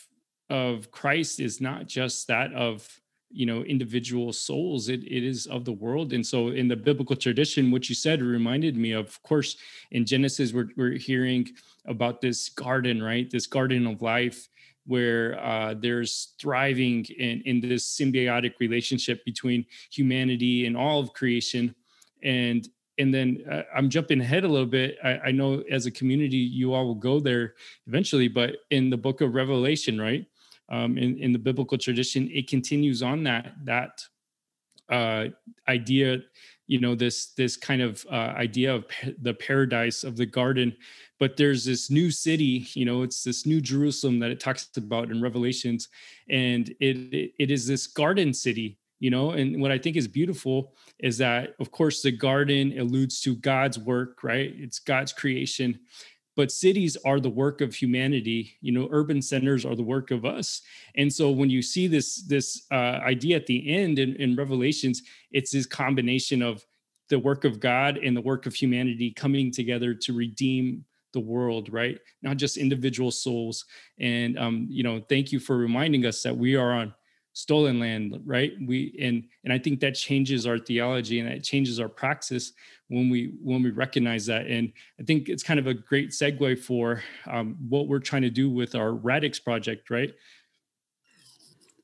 of 0.50 0.90
Christ 0.90 1.40
is 1.40 1.60
not 1.60 1.86
just 1.86 2.26
that 2.28 2.52
of 2.52 2.99
you 3.30 3.46
know 3.46 3.62
individual 3.62 4.32
souls 4.32 4.88
it, 4.88 5.02
it 5.04 5.24
is 5.24 5.46
of 5.46 5.64
the 5.64 5.72
world. 5.72 6.12
And 6.12 6.26
so 6.26 6.48
in 6.48 6.68
the 6.68 6.76
biblical 6.76 7.16
tradition 7.16 7.70
what 7.70 7.88
you 7.88 7.94
said 7.94 8.22
reminded 8.22 8.76
me 8.76 8.92
of, 8.92 9.06
of 9.06 9.22
course 9.22 9.56
in 9.90 10.04
genesis 10.04 10.52
we're, 10.52 10.68
we're 10.76 10.92
hearing 10.92 11.48
about 11.86 12.20
this 12.20 12.48
garden 12.48 13.02
right? 13.02 13.30
This 13.30 13.46
garden 13.46 13.86
of 13.86 14.02
life 14.02 14.48
where 14.86 15.38
uh, 15.38 15.74
there's 15.78 16.34
thriving 16.40 17.04
in, 17.16 17.42
in 17.44 17.60
this 17.60 17.96
symbiotic 17.96 18.54
relationship 18.58 19.24
between 19.24 19.64
humanity 19.92 20.66
and 20.66 20.76
all 20.76 20.98
of 21.00 21.12
creation. 21.12 21.74
And 22.22 22.68
and 22.98 23.14
then 23.14 23.42
uh, 23.50 23.62
I'm 23.74 23.88
jumping 23.88 24.20
ahead 24.20 24.44
a 24.44 24.48
little 24.48 24.66
bit. 24.66 24.98
I, 25.02 25.18
I, 25.18 25.30
know 25.30 25.62
as 25.70 25.86
a 25.86 25.90
community, 25.90 26.36
you 26.36 26.74
all 26.74 26.86
will 26.86 26.94
go 26.94 27.18
there 27.18 27.54
eventually, 27.86 28.28
but 28.28 28.56
in 28.70 28.90
the 28.90 28.96
book 28.98 29.22
of 29.22 29.34
Revelation, 29.34 29.98
right, 29.98 30.26
um, 30.70 30.96
in 30.98 31.18
in 31.18 31.32
the 31.32 31.38
biblical 31.38 31.78
tradition, 31.78 32.30
it 32.32 32.48
continues 32.48 33.02
on 33.02 33.24
that 33.24 33.54
that 33.64 34.02
uh, 34.88 35.26
idea. 35.68 36.18
You 36.66 36.80
know 36.80 36.94
this 36.94 37.32
this 37.34 37.56
kind 37.56 37.82
of 37.82 38.06
uh, 38.10 38.34
idea 38.36 38.74
of 38.74 38.88
pa- 38.88 39.10
the 39.20 39.34
paradise 39.34 40.04
of 40.04 40.16
the 40.16 40.26
garden, 40.26 40.76
but 41.18 41.36
there's 41.36 41.64
this 41.64 41.90
new 41.90 42.10
city. 42.10 42.68
You 42.74 42.84
know, 42.84 43.02
it's 43.02 43.24
this 43.24 43.44
new 43.44 43.60
Jerusalem 43.60 44.20
that 44.20 44.30
it 44.30 44.38
talks 44.38 44.68
about 44.76 45.10
in 45.10 45.20
Revelations, 45.20 45.88
and 46.28 46.68
it, 46.80 46.96
it, 47.12 47.32
it 47.38 47.50
is 47.50 47.66
this 47.66 47.88
garden 47.88 48.32
city 48.32 48.78
you 49.00 49.10
know 49.10 49.30
and 49.30 49.60
what 49.60 49.72
i 49.72 49.78
think 49.78 49.96
is 49.96 50.06
beautiful 50.06 50.74
is 51.00 51.18
that 51.18 51.54
of 51.58 51.72
course 51.72 52.02
the 52.02 52.12
garden 52.12 52.78
alludes 52.78 53.20
to 53.20 53.34
god's 53.34 53.78
work 53.78 54.22
right 54.22 54.52
it's 54.56 54.78
god's 54.78 55.12
creation 55.12 55.80
but 56.40 56.50
cities 56.50 56.96
are 57.04 57.20
the 57.20 57.28
work 57.28 57.60
of 57.60 57.74
humanity 57.74 58.56
you 58.62 58.72
know 58.72 58.88
urban 58.92 59.20
centers 59.20 59.66
are 59.66 59.76
the 59.76 59.90
work 59.94 60.10
of 60.10 60.24
us. 60.24 60.62
And 60.96 61.12
so 61.12 61.30
when 61.30 61.50
you 61.50 61.60
see 61.60 61.86
this 61.86 62.22
this 62.34 62.46
uh, 62.72 62.96
idea 63.14 63.36
at 63.36 63.44
the 63.44 63.60
end 63.80 63.98
in, 63.98 64.16
in 64.16 64.36
revelations 64.36 65.02
it's 65.32 65.52
this 65.52 65.66
combination 65.66 66.40
of 66.40 66.64
the 67.10 67.18
work 67.18 67.44
of 67.44 67.60
god 67.60 67.98
and 67.98 68.16
the 68.16 68.26
work 68.32 68.46
of 68.46 68.54
humanity 68.54 69.08
coming 69.24 69.52
together 69.52 69.92
to 69.92 70.14
redeem 70.14 70.82
the 71.12 71.20
world 71.34 71.70
right? 71.70 71.98
Not 72.22 72.38
just 72.38 72.56
individual 72.56 73.10
souls. 73.10 73.66
And 73.98 74.38
um 74.38 74.66
you 74.70 74.82
know 74.82 74.96
thank 75.12 75.32
you 75.32 75.40
for 75.40 75.58
reminding 75.58 76.06
us 76.06 76.22
that 76.22 76.34
we 76.44 76.56
are 76.56 76.72
on 76.72 76.94
stolen 77.40 77.80
land 77.80 78.20
right? 78.26 78.52
We 78.66 78.94
and 79.00 79.24
and 79.44 79.52
i 79.52 79.58
think 79.58 79.80
that 79.80 79.94
changes 79.94 80.46
our 80.46 80.58
theology 80.58 81.20
and 81.20 81.28
it 81.28 81.42
changes 81.42 81.80
our 81.80 81.88
praxis 81.88 82.52
when 82.88 83.08
we 83.08 83.32
when 83.42 83.62
we 83.62 83.70
recognize 83.70 84.26
that. 84.26 84.46
And 84.46 84.72
i 85.00 85.02
think 85.04 85.28
it's 85.28 85.42
kind 85.42 85.58
of 85.58 85.66
a 85.66 85.74
great 85.74 86.10
segue 86.10 86.58
for 86.58 87.02
um, 87.26 87.56
what 87.68 87.88
we're 87.88 87.98
trying 87.98 88.22
to 88.22 88.30
do 88.30 88.50
with 88.50 88.74
our 88.74 88.92
radix 88.92 89.38
project 89.38 89.88
right? 89.90 90.12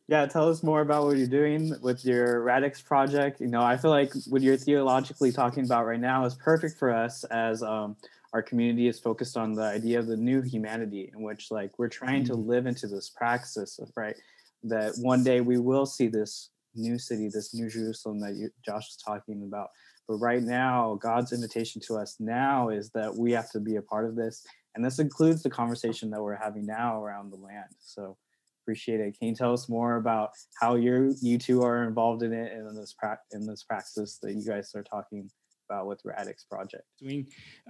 Yeah 0.09 0.27
tell 0.27 0.49
us 0.49 0.63
more 0.63 0.83
about 0.83 1.05
what 1.05 1.17
you're 1.17 1.27
doing 1.27 1.75
with 1.81 2.05
your 2.05 2.43
radix 2.43 2.83
project. 2.83 3.41
You 3.41 3.49
know 3.49 3.63
i 3.63 3.77
feel 3.79 3.91
like 3.91 4.13
what 4.29 4.43
you're 4.43 4.59
theologically 4.59 5.33
talking 5.33 5.65
about 5.65 5.87
right 5.87 6.01
now 6.01 6.27
is 6.27 6.35
perfect 6.35 6.79
for 6.79 6.93
us 6.93 7.25
as 7.25 7.63
um, 7.63 7.97
our 8.35 8.43
community 8.43 8.89
is 8.89 8.99
focused 8.99 9.39
on 9.39 9.55
the 9.55 9.63
idea 9.63 9.99
of 9.99 10.07
the 10.07 10.17
new 10.17 10.43
humanity 10.43 11.11
in 11.15 11.23
which 11.23 11.51
like 11.51 11.79
we're 11.79 11.89
trying 11.89 12.25
to 12.25 12.35
mm. 12.35 12.47
live 12.47 12.67
into 12.67 12.87
this 12.87 13.09
praxis 13.09 13.79
of 13.79 13.91
right 13.97 14.17
that 14.65 14.95
one 14.99 15.23
day 15.23 15.41
we 15.41 15.59
will 15.59 15.87
see 15.87 16.09
this 16.09 16.51
new 16.75 16.99
city 16.99 17.29
this 17.33 17.55
new 17.55 17.69
jerusalem 17.71 18.21
that 18.21 18.35
you, 18.35 18.51
josh 18.65 18.87
was 18.89 18.99
talking 19.05 19.43
about. 19.47 19.69
But 20.09 20.17
right 20.17 20.43
now 20.43 20.99
god's 21.01 21.33
invitation 21.33 21.81
to 21.87 21.97
us 21.97 22.17
now 22.21 22.69
is 22.69 22.91
that 22.91 23.15
we 23.17 23.33
have 23.33 23.51
to 23.53 23.61
be 23.61 23.77
a 23.77 23.83
part 23.83 24.05
of 24.05 24.15
this. 24.17 24.45
And 24.75 24.85
this 24.85 24.99
includes 24.99 25.43
the 25.43 25.49
conversation 25.49 26.11
that 26.11 26.23
we're 26.23 26.37
having 26.37 26.67
now 26.67 27.03
around 27.03 27.33
the 27.33 27.37
land. 27.37 27.71
So 27.81 28.19
appreciate 28.63 29.01
it. 29.01 29.17
Can 29.19 29.29
you 29.29 29.35
tell 29.35 29.53
us 29.53 29.69
more 29.69 29.97
about 29.97 30.31
how 30.61 30.75
you 30.75 31.15
you 31.23 31.39
two 31.39 31.63
are 31.63 31.85
involved 31.85 32.23
in 32.23 32.33
it 32.33 32.53
and 32.53 32.69
in 32.69 32.77
this 32.77 32.95
pra- 32.99 33.19
in 33.33 33.47
this 33.47 33.63
practice 33.63 34.19
that 34.23 34.35
you 34.35 34.45
guys 34.45 34.73
are 34.75 34.83
talking 34.83 35.31
about 35.71 35.87
with 35.87 36.01
Radix 36.05 36.45
project? 36.45 36.83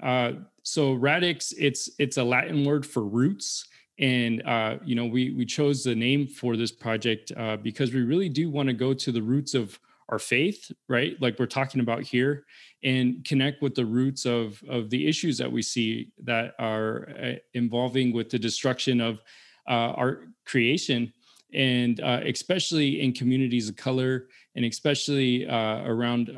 Uh, 0.02 0.32
so 0.62 0.92
Radix, 0.94 1.52
it's 1.52 1.90
it's 1.98 2.16
a 2.16 2.24
Latin 2.24 2.64
word 2.64 2.86
for 2.86 3.04
roots, 3.04 3.68
and 3.98 4.42
uh, 4.46 4.76
you 4.84 4.94
know 4.94 5.06
we 5.06 5.30
we 5.30 5.44
chose 5.44 5.84
the 5.84 5.94
name 5.94 6.26
for 6.26 6.56
this 6.56 6.72
project 6.72 7.32
uh, 7.36 7.56
because 7.56 7.92
we 7.92 8.02
really 8.02 8.28
do 8.28 8.50
want 8.50 8.68
to 8.68 8.72
go 8.72 8.92
to 8.92 9.12
the 9.12 9.22
roots 9.22 9.54
of 9.54 9.78
our 10.08 10.18
faith, 10.18 10.70
right? 10.88 11.20
Like 11.20 11.38
we're 11.38 11.46
talking 11.46 11.80
about 11.80 12.02
here, 12.02 12.44
and 12.84 13.24
connect 13.24 13.62
with 13.62 13.74
the 13.74 13.86
roots 13.86 14.26
of 14.26 14.62
of 14.68 14.90
the 14.90 15.06
issues 15.08 15.38
that 15.38 15.50
we 15.50 15.62
see 15.62 16.10
that 16.24 16.54
are 16.58 17.08
uh, 17.22 17.32
involving 17.54 18.12
with 18.12 18.30
the 18.30 18.38
destruction 18.38 19.00
of 19.00 19.20
uh, 19.68 19.92
our 19.96 20.28
creation 20.44 21.12
and 21.52 22.00
uh, 22.00 22.20
especially 22.24 23.00
in 23.00 23.12
communities 23.12 23.68
of 23.68 23.76
color 23.76 24.28
and 24.54 24.64
especially 24.64 25.46
uh, 25.46 25.82
around 25.84 26.28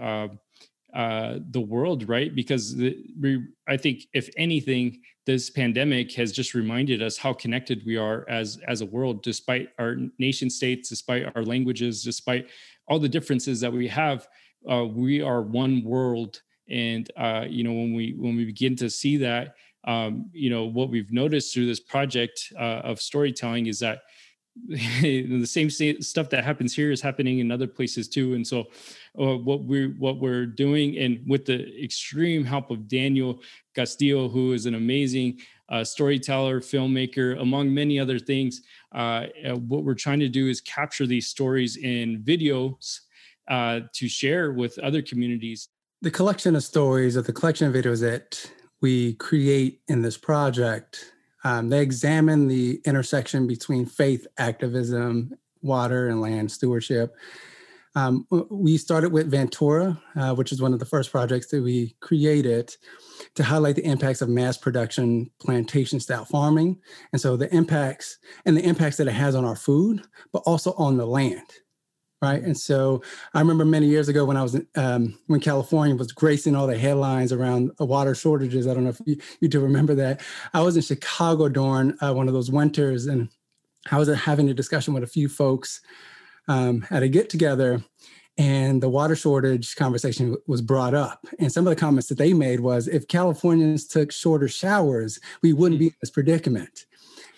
uh, 0.95 1.39
the 1.51 1.61
world, 1.61 2.09
right? 2.09 2.35
Because 2.35 2.75
we, 2.75 3.45
I 3.69 3.77
think, 3.77 4.05
if 4.15 4.31
anything, 4.37 5.01
this 5.27 5.51
pandemic 5.51 6.13
has 6.15 6.33
just 6.33 6.55
reminded 6.55 7.03
us 7.03 7.19
how 7.19 7.35
connected 7.35 7.83
we 7.85 7.99
are 7.99 8.25
as 8.31 8.59
as 8.67 8.81
a 8.81 8.87
world, 8.87 9.23
despite 9.23 9.69
our 9.79 9.97
nation 10.19 10.49
states, 10.49 10.89
despite 10.89 11.25
our 11.37 11.43
languages, 11.45 12.03
despite 12.03 12.49
all 12.89 12.99
the 12.99 13.09
differences 13.09 13.61
that 13.61 13.73
we 13.73 13.87
have. 13.89 14.27
Uh, 14.69 14.87
we 14.87 15.21
are 15.21 15.43
one 15.43 15.85
world, 15.85 16.41
and 16.71 17.11
uh, 17.19 17.45
you 17.47 17.63
know 17.63 17.73
when 17.73 17.95
we 17.95 18.15
when 18.17 18.37
we 18.37 18.47
begin 18.47 18.75
to 18.77 18.89
see 18.89 19.19
that, 19.19 19.55
um, 19.85 20.31
you 20.33 20.49
know 20.49 20.65
what 20.65 20.89
we've 20.89 21.13
noticed 21.13 21.53
through 21.53 21.67
this 21.67 21.81
project 21.81 22.51
uh, 22.59 22.81
of 22.83 22.99
storytelling 22.99 23.67
is 23.67 23.79
that 23.81 24.01
the 24.69 25.47
same 25.47 25.71
stuff 25.71 26.31
that 26.31 26.45
happens 26.45 26.75
here 26.75 26.91
is 26.91 27.01
happening 27.01 27.39
in 27.39 27.51
other 27.51 27.67
places 27.67 28.09
too. 28.09 28.35
And 28.35 28.47
so 28.47 28.67
uh, 29.19 29.37
what 29.37 29.63
we're 29.63 29.91
what 29.99 30.21
we're 30.21 30.47
doing 30.47 30.99
and 30.99 31.23
with 31.27 31.45
the 31.45 31.83
extreme 31.83 32.45
help 32.45 32.71
of 32.71 32.87
daniel 32.87 33.41
castillo 33.75 34.29
who 34.29 34.53
is 34.53 34.67
an 34.67 34.75
amazing 34.75 35.39
uh, 35.71 35.83
storyteller 35.83 36.61
filmmaker 36.61 37.41
among 37.41 37.73
many 37.73 37.99
other 37.99 38.19
things 38.19 38.63
uh, 38.95 39.27
uh 39.47 39.57
what 39.57 39.83
we're 39.83 39.95
trying 39.95 40.21
to 40.21 40.29
do 40.29 40.49
is 40.49 40.61
capture 40.61 41.07
these 41.07 41.27
stories 41.27 41.77
in 41.79 42.23
videos 42.23 43.01
uh, 43.49 43.81
to 43.95 44.09
share 44.09 44.53
with 44.53 44.79
other 44.79 45.03
communities. 45.03 45.69
The 46.03 46.11
collection 46.11 46.55
of 46.55 46.63
stories 46.63 47.17
or 47.17 47.23
the 47.23 47.33
collection 47.33 47.67
of 47.67 47.75
videos 47.75 48.01
that 48.01 48.51
we 48.81 49.15
create 49.15 49.81
in 49.89 50.03
this 50.03 50.17
project 50.17 51.13
um, 51.45 51.69
they 51.69 51.81
examine 51.81 52.49
the 52.49 52.81
intersection 52.85 53.47
between 53.47 53.87
faith 53.87 54.27
activism, 54.39 55.35
water 55.63 56.09
and 56.09 56.21
land 56.21 56.51
stewardship. 56.51 57.15
Um, 57.95 58.27
we 58.51 58.77
started 58.77 59.13
with 59.13 59.31
Ventura, 59.31 60.01
uh, 60.15 60.35
which 60.35 60.53
is 60.53 60.63
one 60.63 60.73
of 60.73 60.79
the 60.79 60.85
first 60.85 61.11
projects 61.11 61.49
that 61.49 61.63
we 61.63 61.97
created 62.01 62.77
to 63.35 63.43
highlight 63.43 63.77
the 63.77 63.85
impacts 63.85 64.23
of 64.23 64.29
mass 64.29 64.57
production 64.57 65.31
plantation 65.41 65.99
style 65.99 66.25
farming. 66.25 66.79
And 67.13 67.21
so 67.21 67.37
the 67.37 67.53
impacts 67.53 68.19
and 68.45 68.57
the 68.57 68.65
impacts 68.65 68.99
that 68.99 69.09
it 69.09 69.13
has 69.13 69.35
on 69.35 69.45
our 69.45 69.57
food, 69.57 70.03
but 70.33 70.43
also 70.47 70.75
on 70.75 70.97
the 70.97 71.07
land 71.07 71.43
right? 72.21 72.43
And 72.43 72.57
so 72.57 73.03
I 73.35 73.41
remember 73.41 73.65
many 73.65 73.87
years 73.87 74.09
ago 74.09 74.25
when 74.25 74.37
I 74.37 74.43
was 74.43 74.61
um, 74.77 75.19
when 75.27 75.41
California 75.41 75.95
was 75.95 76.13
gracing 76.13 76.57
all 76.57 76.67
the 76.67 76.79
headlines 76.79 77.33
around 77.33 77.71
water 77.79 78.15
shortages. 78.15 78.67
I 78.67 78.75
don't 78.75 78.85
know 78.85 78.91
if 78.91 79.01
you, 79.07 79.17
you 79.41 79.49
do 79.49 79.61
remember 79.61 79.95
that. 79.97 80.21
I 80.53 80.63
was 80.63 80.77
in 80.77 80.83
Chicago 80.83 81.49
during 81.49 81.95
uh, 82.01 82.13
one 82.13 82.29
of 82.29 82.35
those 82.35 82.51
winters, 82.51 83.07
and 83.07 83.29
I 83.91 83.99
was 83.99 84.09
having 84.09 84.49
a 84.51 84.55
discussion 84.55 84.95
with 84.95 85.05
a 85.05 85.09
few 85.09 85.29
folks 85.29 85.81
um, 86.49 86.87
at 86.91 87.03
a 87.03 87.09
get 87.09 87.31
together. 87.31 87.83
And 88.37 88.81
the 88.81 88.89
water 88.89 89.17
shortage 89.17 89.75
conversation 89.75 90.37
was 90.47 90.63
brought 90.63 90.95
up. 90.95 91.27
And 91.41 91.51
some 91.51 91.67
of 91.67 91.75
the 91.75 91.81
comments 91.81 92.09
that 92.09 92.19
they 92.19 92.33
made 92.33 92.61
was 92.61 92.87
if 92.87 93.09
Californians 93.09 93.85
took 93.89 94.13
shorter 94.13 94.47
showers, 94.47 95.19
we 95.43 95.53
wouldn't 95.53 95.81
be 95.81 95.87
in 95.87 95.95
this 96.01 96.11
predicament 96.11 96.87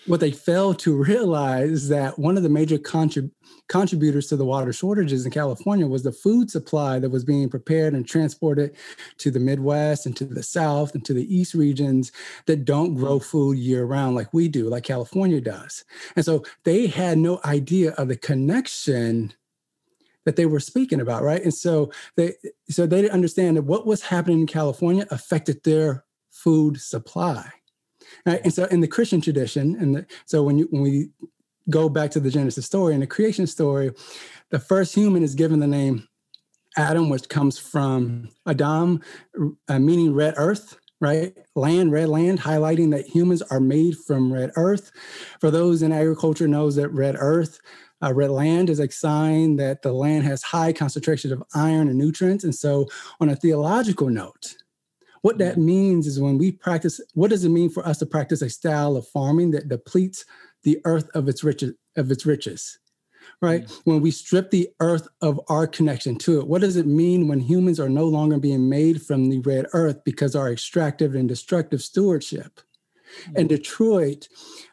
what 0.07 0.19
they 0.19 0.31
failed 0.31 0.79
to 0.79 0.95
realize 0.95 1.69
is 1.69 1.89
that 1.89 2.17
one 2.17 2.37
of 2.37 2.43
the 2.43 2.49
major 2.49 2.77
contrib- 2.77 3.31
contributors 3.69 4.27
to 4.27 4.35
the 4.35 4.45
water 4.45 4.73
shortages 4.73 5.25
in 5.25 5.31
California 5.31 5.85
was 5.85 6.03
the 6.03 6.11
food 6.11 6.49
supply 6.49 6.99
that 6.99 7.09
was 7.09 7.23
being 7.23 7.49
prepared 7.49 7.93
and 7.93 8.07
transported 8.07 8.75
to 9.17 9.29
the 9.29 9.39
Midwest 9.39 10.05
and 10.05 10.15
to 10.17 10.25
the 10.25 10.43
South 10.43 10.95
and 10.95 11.05
to 11.05 11.13
the 11.13 11.33
East 11.33 11.53
regions 11.53 12.11
that 12.47 12.65
don't 12.65 12.95
grow 12.95 13.19
food 13.19 13.57
year 13.57 13.85
round 13.85 14.15
like 14.15 14.33
we 14.33 14.47
do, 14.47 14.69
like 14.69 14.83
California 14.83 15.39
does. 15.39 15.85
And 16.15 16.25
so 16.25 16.43
they 16.63 16.87
had 16.87 17.17
no 17.17 17.39
idea 17.45 17.91
of 17.91 18.07
the 18.07 18.17
connection 18.17 19.33
that 20.25 20.35
they 20.35 20.45
were 20.45 20.59
speaking 20.59 21.01
about, 21.01 21.23
right? 21.23 21.43
And 21.43 21.53
so 21.53 21.91
they 22.15 22.33
so 22.69 22.85
they 22.85 23.01
didn't 23.01 23.13
understand 23.13 23.57
that 23.57 23.63
what 23.63 23.87
was 23.87 24.01
happening 24.03 24.41
in 24.41 24.47
California 24.47 25.07
affected 25.09 25.63
their 25.63 26.05
food 26.29 26.79
supply. 26.79 27.51
Right? 28.25 28.41
And 28.43 28.53
so 28.53 28.65
in 28.65 28.81
the 28.81 28.87
Christian 28.87 29.21
tradition, 29.21 29.75
and 29.79 30.05
so 30.25 30.43
when 30.43 30.57
you 30.57 30.67
when 30.71 30.81
we 30.81 31.09
go 31.69 31.89
back 31.89 32.11
to 32.11 32.19
the 32.19 32.31
Genesis 32.31 32.65
story, 32.65 32.93
and 32.93 33.01
the 33.01 33.07
creation 33.07 33.47
story, 33.47 33.91
the 34.49 34.59
first 34.59 34.95
human 34.95 35.23
is 35.23 35.35
given 35.35 35.59
the 35.59 35.67
name 35.67 36.07
Adam, 36.77 37.09
which 37.09 37.29
comes 37.29 37.57
from 37.57 38.29
adamah, 38.47 39.01
uh, 39.67 39.79
meaning 39.79 40.13
red 40.13 40.33
earth, 40.37 40.77
right? 40.99 41.35
Land, 41.55 41.91
red 41.91 42.09
land, 42.09 42.39
highlighting 42.39 42.91
that 42.91 43.07
humans 43.07 43.41
are 43.43 43.59
made 43.59 43.97
from 43.97 44.31
red 44.31 44.51
earth. 44.55 44.91
For 45.39 45.51
those 45.51 45.81
in 45.81 45.91
agriculture 45.91 46.47
knows 46.47 46.75
that 46.75 46.89
red 46.89 47.15
earth, 47.17 47.59
uh, 48.03 48.13
red 48.13 48.31
land 48.31 48.69
is 48.69 48.79
a 48.79 48.89
sign 48.89 49.57
that 49.57 49.81
the 49.81 49.91
land 49.91 50.23
has 50.23 50.41
high 50.41 50.73
concentration 50.73 51.31
of 51.31 51.43
iron 51.53 51.87
and 51.87 51.97
nutrients. 51.97 52.43
And 52.43 52.55
so 52.55 52.87
on 53.19 53.29
a 53.29 53.35
theological 53.35 54.09
note, 54.09 54.55
what 55.21 55.37
that 55.37 55.57
means 55.57 56.07
is 56.07 56.19
when 56.19 56.37
we 56.37 56.51
practice, 56.51 56.99
what 57.13 57.29
does 57.29 57.45
it 57.45 57.49
mean 57.49 57.69
for 57.69 57.85
us 57.85 57.99
to 57.99 58.05
practice 58.05 58.41
a 58.41 58.49
style 58.49 58.97
of 58.97 59.07
farming 59.07 59.51
that 59.51 59.69
depletes 59.69 60.25
the 60.63 60.79
earth 60.85 61.09
of 61.13 61.27
its 61.27 61.43
riches, 61.43 61.73
of 61.95 62.11
its 62.11 62.25
riches? 62.25 62.79
Right? 63.39 63.63
Mm-hmm. 63.63 63.91
When 63.91 64.01
we 64.01 64.11
strip 64.11 64.51
the 64.51 64.69
earth 64.79 65.07
of 65.21 65.39
our 65.47 65.67
connection 65.67 66.17
to 66.19 66.39
it, 66.39 66.47
what 66.47 66.61
does 66.61 66.75
it 66.75 66.87
mean 66.87 67.27
when 67.27 67.39
humans 67.39 67.79
are 67.79 67.89
no 67.89 68.05
longer 68.05 68.37
being 68.37 68.67
made 68.69 69.01
from 69.01 69.29
the 69.29 69.39
red 69.39 69.65
earth 69.73 70.03
because 70.03 70.35
our 70.35 70.51
extractive 70.51 71.15
and 71.15 71.29
destructive 71.29 71.81
stewardship? 71.81 72.61
Mm-hmm. 73.23 73.37
In 73.37 73.47
Detroit, 73.47 74.27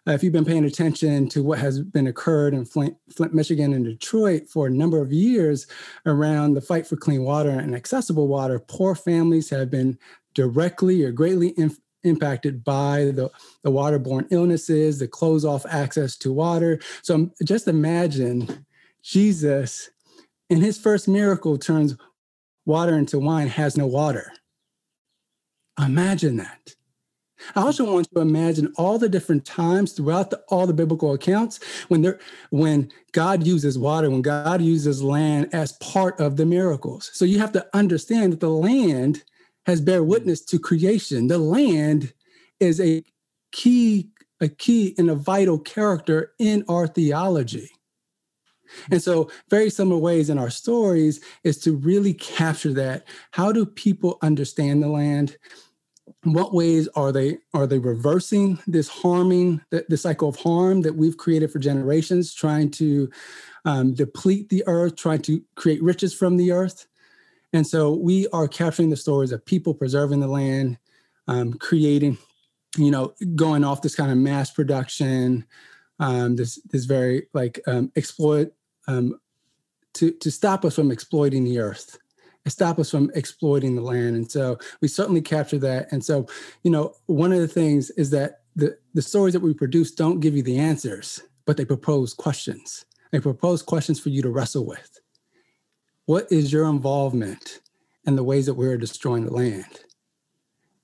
uh, 0.06 0.12
if 0.12 0.22
you've 0.22 0.32
been 0.32 0.44
paying 0.44 0.64
attention 0.64 1.28
to 1.30 1.42
what 1.42 1.58
has 1.58 1.80
been 1.80 2.06
occurred 2.06 2.54
in 2.54 2.64
Flint, 2.64 2.96
Flint, 3.14 3.34
Michigan, 3.34 3.72
and 3.72 3.84
Detroit 3.84 4.48
for 4.48 4.66
a 4.66 4.70
number 4.70 5.00
of 5.00 5.12
years 5.12 5.66
around 6.06 6.54
the 6.54 6.60
fight 6.60 6.86
for 6.86 6.96
clean 6.96 7.24
water 7.24 7.50
and 7.50 7.74
accessible 7.74 8.28
water, 8.28 8.58
poor 8.58 8.94
families 8.94 9.50
have 9.50 9.70
been 9.70 9.98
directly 10.38 11.02
or 11.02 11.10
greatly 11.10 11.52
inf- 11.58 11.80
impacted 12.04 12.62
by 12.62 13.06
the, 13.06 13.28
the 13.64 13.72
waterborne 13.72 14.28
illnesses, 14.30 15.00
the 15.00 15.08
close 15.08 15.44
off 15.44 15.66
access 15.68 16.16
to 16.16 16.32
water. 16.32 16.78
So 17.02 17.16
um, 17.16 17.32
just 17.44 17.66
imagine 17.66 18.64
Jesus 19.02 19.90
in 20.48 20.60
his 20.60 20.78
first 20.78 21.08
miracle 21.08 21.58
turns 21.58 21.96
water 22.66 22.96
into 22.96 23.18
wine, 23.18 23.48
has 23.48 23.76
no 23.76 23.86
water. 23.86 24.32
Imagine 25.76 26.36
that. 26.36 26.74
I 27.56 27.62
also 27.62 27.92
want 27.92 28.08
to 28.14 28.20
imagine 28.20 28.72
all 28.76 28.98
the 28.98 29.08
different 29.08 29.44
times 29.44 29.92
throughout 29.92 30.30
the, 30.30 30.42
all 30.48 30.66
the 30.66 30.72
biblical 30.72 31.12
accounts 31.14 31.60
when 31.88 32.02
there, 32.02 32.18
when 32.50 32.90
God 33.12 33.46
uses 33.46 33.76
water, 33.76 34.08
when 34.10 34.22
God 34.22 34.60
uses 34.60 35.02
land 35.02 35.48
as 35.52 35.72
part 35.74 36.20
of 36.20 36.36
the 36.36 36.46
miracles. 36.46 37.10
So 37.12 37.24
you 37.24 37.38
have 37.38 37.52
to 37.52 37.66
understand 37.74 38.32
that 38.32 38.40
the 38.40 38.50
land 38.50 39.24
has 39.68 39.82
bear 39.82 40.02
witness 40.02 40.40
to 40.40 40.58
creation. 40.58 41.28
The 41.28 41.38
land 41.38 42.14
is 42.58 42.80
a 42.80 43.04
key, 43.52 44.08
a 44.40 44.48
key 44.48 44.94
and 44.96 45.10
a 45.10 45.14
vital 45.14 45.58
character 45.58 46.32
in 46.38 46.64
our 46.68 46.86
theology. 46.86 47.68
And 48.90 49.02
so, 49.02 49.30
very 49.50 49.68
similar 49.68 50.00
ways 50.00 50.30
in 50.30 50.38
our 50.38 50.50
stories 50.50 51.20
is 51.44 51.58
to 51.60 51.76
really 51.76 52.14
capture 52.14 52.72
that. 52.74 53.06
How 53.32 53.52
do 53.52 53.64
people 53.66 54.18
understand 54.22 54.82
the 54.82 54.88
land? 54.88 55.36
what 56.24 56.54
ways 56.54 56.88
are 56.96 57.12
they 57.12 57.36
are 57.52 57.66
they 57.66 57.78
reversing 57.78 58.58
this 58.66 58.88
harming 58.88 59.60
the, 59.70 59.84
the 59.90 59.96
cycle 59.96 60.30
of 60.30 60.36
harm 60.36 60.80
that 60.80 60.96
we've 60.96 61.18
created 61.18 61.50
for 61.50 61.58
generations 61.58 62.32
trying 62.32 62.70
to 62.70 63.10
um, 63.66 63.92
deplete 63.92 64.48
the 64.48 64.64
earth 64.66 64.96
trying 64.96 65.20
to 65.20 65.42
create 65.54 65.82
riches 65.82 66.14
from 66.14 66.38
the 66.38 66.50
earth 66.50 66.86
and 67.52 67.66
so 67.66 67.94
we 67.94 68.28
are 68.28 68.48
capturing 68.48 68.90
the 68.90 68.96
stories 68.96 69.32
of 69.32 69.44
people 69.44 69.74
preserving 69.74 70.20
the 70.20 70.28
land 70.28 70.78
um, 71.26 71.52
creating 71.54 72.18
you 72.76 72.90
know 72.90 73.14
going 73.34 73.64
off 73.64 73.82
this 73.82 73.94
kind 73.94 74.10
of 74.10 74.18
mass 74.18 74.50
production 74.50 75.44
um, 76.00 76.36
this 76.36 76.60
this 76.70 76.84
very 76.84 77.26
like 77.34 77.60
um, 77.66 77.90
exploit 77.96 78.52
um, 78.86 79.18
to 79.94 80.10
to 80.12 80.30
stop 80.30 80.64
us 80.64 80.74
from 80.74 80.90
exploiting 80.90 81.44
the 81.44 81.58
earth 81.58 81.98
stop 82.50 82.78
us 82.78 82.90
from 82.90 83.10
exploiting 83.14 83.74
the 83.74 83.82
land. 83.82 84.16
And 84.16 84.30
so 84.30 84.58
we 84.80 84.88
certainly 84.88 85.20
capture 85.20 85.58
that. 85.58 85.90
And 85.92 86.04
so, 86.04 86.26
you 86.62 86.70
know, 86.70 86.94
one 87.06 87.32
of 87.32 87.40
the 87.40 87.48
things 87.48 87.90
is 87.90 88.10
that 88.10 88.40
the, 88.56 88.76
the 88.94 89.02
stories 89.02 89.34
that 89.34 89.40
we 89.40 89.54
produce 89.54 89.92
don't 89.92 90.20
give 90.20 90.36
you 90.36 90.42
the 90.42 90.58
answers, 90.58 91.22
but 91.46 91.56
they 91.56 91.64
propose 91.64 92.14
questions. 92.14 92.84
They 93.12 93.20
propose 93.20 93.62
questions 93.62 94.00
for 94.00 94.08
you 94.10 94.22
to 94.22 94.30
wrestle 94.30 94.66
with. 94.66 94.97
What 96.08 96.32
is 96.32 96.50
your 96.50 96.64
involvement 96.64 97.60
in 98.06 98.16
the 98.16 98.24
ways 98.24 98.46
that 98.46 98.54
we're 98.54 98.78
destroying 98.78 99.26
the 99.26 99.30
land? 99.30 99.80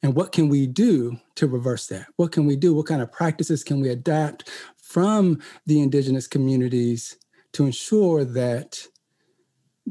And 0.03 0.15
what 0.15 0.33
can 0.33 0.51
we 0.51 0.67
do 0.67 1.19
to 1.37 1.47
reverse 1.47 1.87
that? 1.87 2.09
What 2.17 2.31
can 2.31 2.45
we 2.45 2.57
do? 2.57 2.75
What 2.75 2.85
kind 2.85 3.01
of 3.01 3.11
practices 3.11 3.65
can 3.65 3.81
we 3.81 3.89
adapt 3.89 4.51
from 4.77 5.41
the 5.65 5.81
indigenous 5.81 6.27
communities 6.27 7.17
to 7.55 7.65
ensure 7.65 8.23
that 8.23 8.87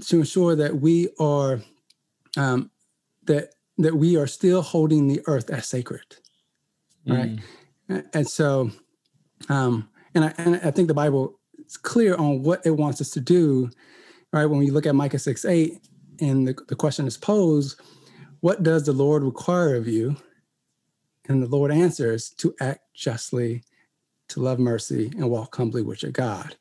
to 0.06 0.20
ensure 0.20 0.56
that 0.56 0.76
we 0.82 1.10
are 1.20 1.64
um, 2.38 2.70
that 3.24 3.56
that 3.80 3.96
we 3.96 4.16
are 4.16 4.28
still 4.28 4.62
holding 4.62 5.08
the 5.08 5.22
earth 5.26 5.50
as 5.50 5.68
sacred, 5.68 6.16
right? 7.08 7.40
Mm. 7.90 8.06
And 8.14 8.30
so, 8.30 8.70
um, 9.50 9.90
and 10.14 10.26
I 10.26 10.34
and 10.38 10.58
I 10.58 10.70
think 10.70 10.90
the 10.90 10.94
Bible 10.94 11.40
is 11.66 11.76
clear 11.76 12.14
on 12.18 12.44
what 12.44 12.64
it 12.68 12.78
wants 12.78 13.02
us 13.02 13.10
to 13.10 13.20
do, 13.20 13.72
right? 14.34 14.46
When 14.46 14.60
we 14.60 14.72
look 14.72 14.86
at 14.86 14.96
Micah 14.96 15.20
six 15.20 15.46
eight, 15.46 15.80
and 16.20 16.48
the, 16.48 16.56
the 16.68 16.76
question 16.76 17.08
is 17.08 17.18
posed, 17.18 17.80
what 18.42 18.64
does 18.64 18.86
the 18.86 18.92
Lord 18.92 19.24
require 19.24 19.76
of 19.76 19.88
you? 19.88 20.18
And 21.30 21.42
the 21.42 21.48
Lord 21.48 21.72
answers 21.72 22.30
to 22.32 22.54
act 22.60 22.82
justly, 22.94 23.64
to 24.28 24.42
love 24.42 24.60
mercy, 24.60 25.12
and 25.16 25.30
walk 25.30 25.56
humbly 25.56 25.82
with 25.82 26.04
your 26.04 26.12
God. 26.12 26.58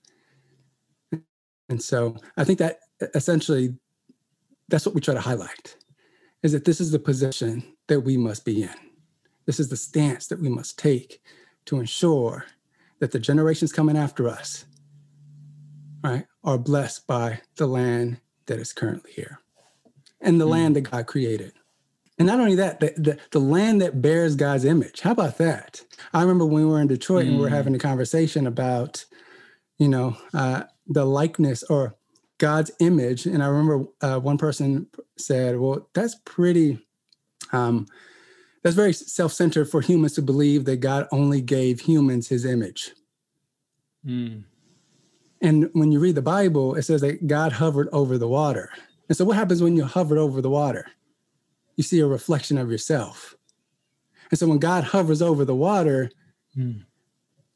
And 1.69 1.83
so 1.83 2.17
I 2.37 2.45
think 2.45 2.61
that 2.61 2.79
essentially 3.15 3.75
that's 4.69 4.87
what 4.87 4.95
we 4.95 5.01
try 5.01 5.15
to 5.15 5.21
highlight 5.21 5.77
is 6.43 6.53
that 6.53 6.65
this 6.65 6.81
is 6.81 6.91
the 6.91 6.99
position 6.99 7.63
that 7.89 8.01
we 8.01 8.17
must 8.17 8.45
be 8.45 8.63
in. 8.63 8.75
This 9.47 9.59
is 9.59 9.69
the 9.69 9.77
stance 9.77 10.29
that 10.29 10.41
we 10.41 10.49
must 10.49 10.79
take 10.79 11.21
to 11.67 11.81
ensure 11.81 12.47
that 13.01 13.11
the 13.11 13.19
generations 13.19 13.73
coming 13.73 13.97
after 13.97 14.29
us, 14.29 14.65
right, 16.03 16.27
are 16.45 16.59
blessed 16.59 17.07
by 17.07 17.41
the 17.57 17.67
land 17.67 18.21
that 18.47 18.59
is 18.59 18.73
currently 18.73 19.13
here 19.13 19.41
and 20.21 20.41
the 20.41 20.47
mm. 20.47 20.51
land 20.51 20.77
that 20.77 20.83
God 20.83 21.07
created. 21.07 21.53
And 22.19 22.27
not 22.27 22.41
only 22.41 22.55
that, 22.57 22.81
the, 22.81 22.95
the, 22.97 23.19
the, 23.31 23.39
land 23.41 23.81
that 23.81 24.01
bears 24.01 24.37
God's 24.37 24.65
image. 24.65 25.01
How 25.01 25.13
about 25.13 25.39
that? 25.39 25.83
I 26.13 26.21
remember 26.21 26.45
when 26.45 26.63
we 26.63 26.71
were 26.71 26.81
in 26.81 26.87
Detroit 26.87 27.25
mm. 27.25 27.29
and 27.29 27.37
we 27.37 27.43
were 27.43 27.49
hmm. 27.49 27.55
having 27.55 27.75
a 27.75 27.79
conversation 27.79 28.47
about, 28.47 29.05
you 29.79 29.89
know, 29.89 30.17
uh, 30.35 30.65
the 30.87 31.05
likeness 31.05 31.63
or 31.65 31.97
God's 32.39 32.71
image. 32.81 33.27
And 33.27 33.43
I 33.43 33.47
remember 33.47 33.87
uh, 34.03 34.19
one 34.21 34.39
person 34.39 34.87
said, 35.17 35.59
"Well, 35.59 35.89
that's 35.95 36.17
pretty." 36.25 36.85
Um, 37.53 37.87
that's 38.63 38.77
very 38.77 38.93
self-centered 38.93 39.69
for 39.69 39.81
humans 39.81 40.15
to 40.15 40.23
believe 40.23 40.65
that 40.67 40.79
God 40.79 41.09
only 41.11 41.41
gave 41.41 41.81
humans 41.81 42.29
His 42.29 42.45
image. 42.45 42.93
Mm. 44.07 44.45
And 45.43 45.69
when 45.73 45.91
you 45.91 45.99
read 45.99 46.15
the 46.15 46.23
Bible, 46.23 46.77
it 46.77 46.83
says 46.83 47.01
that 47.01 47.27
God 47.27 47.53
hovered 47.53 47.89
over 47.93 48.17
the 48.17 48.29
water. 48.29 48.71
And 49.09 49.17
so, 49.17 49.25
what 49.25 49.37
happens 49.37 49.63
when 49.63 49.77
you 49.77 49.85
hover 49.85 50.17
over 50.17 50.41
the 50.41 50.49
water? 50.49 50.87
You 51.77 51.83
see 51.83 52.01
a 52.01 52.07
reflection 52.07 52.57
of 52.57 52.71
yourself. 52.71 53.35
And 54.31 54.39
so, 54.39 54.47
when 54.47 54.59
God 54.59 54.85
hovers 54.85 55.21
over 55.21 55.45
the 55.45 55.55
water, 55.55 56.11
mm. 56.57 56.85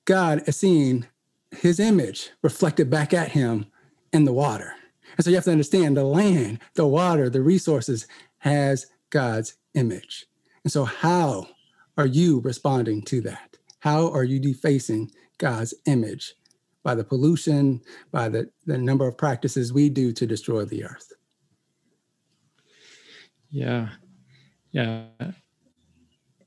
God 0.05 0.42
is 0.46 0.57
seeing 0.57 1.07
His 1.53 1.79
image 1.79 2.31
reflected 2.42 2.90
back 2.90 3.14
at 3.14 3.33
Him 3.33 3.66
in 4.12 4.25
the 4.25 4.33
water. 4.33 4.75
And 5.16 5.25
so 5.25 5.31
you 5.31 5.37
have 5.37 5.44
to 5.44 5.53
understand 5.53 5.96
the 5.96 6.05
land, 6.05 6.59
the 6.75 6.87
water, 6.87 7.31
the 7.31 7.40
resources 7.40 8.07
has 8.38 8.87
God's 9.11 9.55
image. 9.75 10.27
And 10.64 10.72
so, 10.72 10.85
how 10.85 11.49
are 11.96 12.07
you 12.07 12.40
responding 12.40 13.03
to 13.03 13.20
that? 13.22 13.57
How 13.79 14.11
are 14.11 14.25
you 14.25 14.40
defacing 14.40 15.12
God's 15.38 15.72
image 15.87 16.35
by 16.87 16.94
the 16.94 17.03
pollution, 17.03 17.81
by 18.12 18.29
the, 18.29 18.49
the 18.64 18.79
number 18.79 19.09
of 19.09 19.18
practices 19.18 19.72
we 19.72 19.88
do 19.88 20.12
to 20.12 20.25
destroy 20.25 20.64
the 20.64 20.85
earth? 20.85 21.12
Yeah. 23.51 23.88
Yeah. 24.70 25.07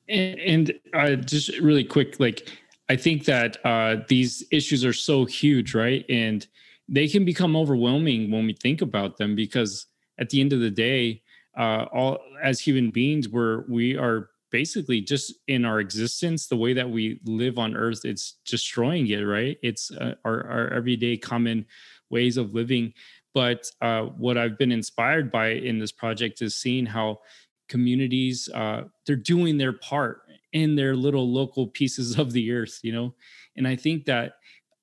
And, 0.08 0.40
and 0.40 0.74
uh, 0.94 1.16
just 1.18 1.50
really 1.60 1.84
quick, 1.84 2.22
like, 2.22 2.50
I 2.88 2.96
think 2.96 3.26
that 3.26 3.58
uh, 3.66 3.98
these 4.08 4.46
issues 4.50 4.86
are 4.86 4.94
so 4.94 5.26
huge, 5.26 5.76
right? 5.76 6.06
And 6.08 6.48
they 6.88 7.10
can 7.10 7.26
become 7.26 7.58
overwhelming 7.58 8.32
when 8.32 8.46
we 8.46 8.54
think 8.54 8.82
about 8.82 9.18
them 9.18 9.36
because 9.36 9.88
at 10.20 10.30
the 10.30 10.40
end 10.40 10.54
of 10.54 10.62
the 10.62 10.72
day 10.72 11.22
uh, 11.58 11.84
all 11.94 12.18
as 12.42 12.62
human 12.62 12.92
beings 12.92 13.28
we're 13.28 13.66
we 13.68 13.98
are 13.98 14.30
basically 14.52 15.02
just 15.02 15.34
in 15.48 15.66
our 15.66 15.80
existence 15.80 16.48
the 16.48 16.56
way 16.56 16.74
that 16.74 16.90
we 16.90 17.20
live 17.26 17.58
on 17.58 17.76
earth 17.76 18.02
it's 18.04 18.38
destroying 18.46 19.08
it 19.08 19.22
right? 19.22 19.58
It's 19.62 19.92
uh, 19.92 20.16
our, 20.26 20.48
our 20.48 20.70
everyday 20.70 21.18
common 21.18 21.66
ways 22.10 22.38
of 22.38 22.54
living. 22.54 22.94
But 23.34 23.70
uh, 23.82 24.04
what 24.04 24.38
i've 24.38 24.58
been 24.58 24.72
inspired 24.72 25.32
by 25.32 25.50
in 25.50 25.80
this 25.80 25.92
project 25.92 26.42
is 26.42 26.56
seeing 26.56 26.86
how 26.86 27.20
communities 27.68 28.50
uh, 28.54 28.84
they're 29.06 29.16
doing 29.16 29.58
their 29.58 29.74
part 29.74 30.22
in 30.52 30.76
their 30.76 30.96
little 30.96 31.32
local 31.32 31.68
pieces 31.68 32.18
of 32.18 32.32
the 32.32 32.52
earth 32.52 32.80
you 32.84 32.92
know? 32.92 33.14
And 33.56 33.68
i 33.68 33.76
think 33.76 34.06
that 34.06 34.34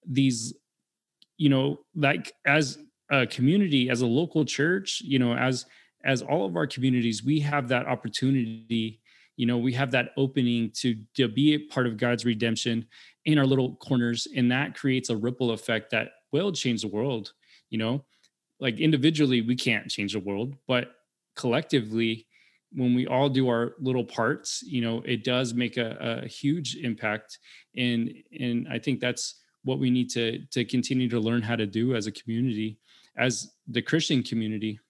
these 0.06 0.54
you 1.36 1.48
know 1.48 1.80
like 1.94 2.32
as 2.46 2.78
a 3.10 3.26
community 3.26 3.90
as 3.90 4.00
a 4.00 4.06
local 4.06 4.44
church 4.44 5.02
you 5.04 5.18
know 5.18 5.34
as 5.34 5.66
as 6.04 6.22
all 6.22 6.46
of 6.46 6.56
our 6.56 6.66
communities 6.66 7.24
we 7.24 7.40
have 7.40 7.68
that 7.68 7.86
opportunity 7.86 9.00
you 9.36 9.46
know 9.46 9.58
we 9.58 9.72
have 9.72 9.90
that 9.90 10.10
opening 10.16 10.70
to 10.70 10.96
to 11.14 11.28
be 11.28 11.54
a 11.54 11.58
part 11.58 11.86
of 11.86 11.96
god's 11.96 12.24
redemption 12.24 12.86
in 13.24 13.38
our 13.38 13.46
little 13.46 13.76
corners 13.76 14.26
and 14.36 14.50
that 14.50 14.74
creates 14.74 15.10
a 15.10 15.16
ripple 15.16 15.50
effect 15.50 15.90
that 15.90 16.08
will 16.32 16.52
change 16.52 16.82
the 16.82 16.88
world 16.88 17.32
you 17.70 17.78
know? 17.78 18.04
Like 18.58 18.80
individually 18.80 19.42
we 19.42 19.54
can't 19.54 19.90
change 19.90 20.14
the 20.14 20.20
world 20.20 20.54
but 20.66 20.92
collectively 21.34 22.26
when 22.72 22.94
we 22.94 23.06
all 23.06 23.28
do 23.28 23.48
our 23.48 23.74
little 23.78 24.04
parts 24.04 24.62
you 24.62 24.80
know 24.80 25.02
it 25.04 25.24
does 25.24 25.52
make 25.52 25.76
a, 25.76 26.22
a 26.22 26.26
huge 26.26 26.76
impact 26.76 27.38
and 27.76 28.12
and 28.40 28.66
i 28.70 28.78
think 28.78 28.98
that's 28.98 29.42
what 29.62 29.78
we 29.78 29.90
need 29.90 30.08
to 30.10 30.38
to 30.50 30.64
continue 30.64 31.08
to 31.08 31.20
learn 31.20 31.42
how 31.42 31.54
to 31.54 31.66
do 31.66 31.94
as 31.94 32.06
a 32.06 32.12
community 32.12 32.78
as 33.18 33.52
the 33.68 33.82
christian 33.82 34.22
community. 34.22 34.80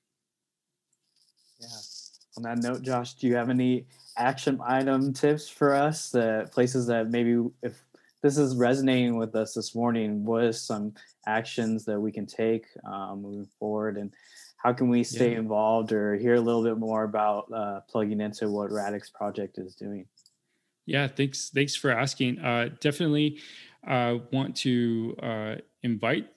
Yeah 1.59 1.69
on 2.37 2.43
that 2.43 2.59
note 2.59 2.83
josh 2.83 3.15
do 3.15 3.27
you 3.27 3.35
have 3.35 3.51
any 3.51 3.87
action 4.17 4.61
item 4.67 5.13
tips 5.13 5.49
for 5.49 5.75
us 5.75 6.11
the 6.11 6.49
places 6.53 6.87
that 6.87 7.11
maybe 7.11 7.43
if 7.63 7.83
this 8.23 8.39
is 8.39 8.57
resonating 8.57 9.17
with 9.17 9.35
us 9.37 9.55
this 9.55 9.75
morning 9.75 10.25
what 10.25 10.43
is 10.43 10.61
some 10.61 10.93
actions 11.27 11.85
that 11.85 12.01
we 12.01 12.13
can 12.13 12.27
take 12.27 12.67
um, 12.85 13.23
moving 13.23 13.49
forward? 13.59 13.97
And 13.97 14.13
how 14.57 14.73
can 14.73 14.89
we 14.89 15.05
stay 15.05 15.33
yeah. 15.33 15.39
involved 15.39 15.93
or 15.93 16.17
hear 16.17 16.35
a 16.35 16.41
little 16.41 16.63
bit 16.63 16.79
more 16.79 17.05
about 17.05 17.53
uh, 17.53 17.81
plugging 17.89 18.21
into 18.21 18.49
what 18.51 18.71
radix 18.73 19.11
project 19.11 19.59
is 19.59 19.75
doing? 19.75 20.07
Yeah 20.87 21.09
thanks 21.09 21.51
thanks 21.51 21.75
for 21.75 21.91
asking. 21.91 22.39
Uh, 22.39 22.71
definitely 22.81 23.41
uh, 23.87 24.19
want 24.33 24.57
to 24.57 25.17
uh, 25.23 25.55
invite 25.83 26.29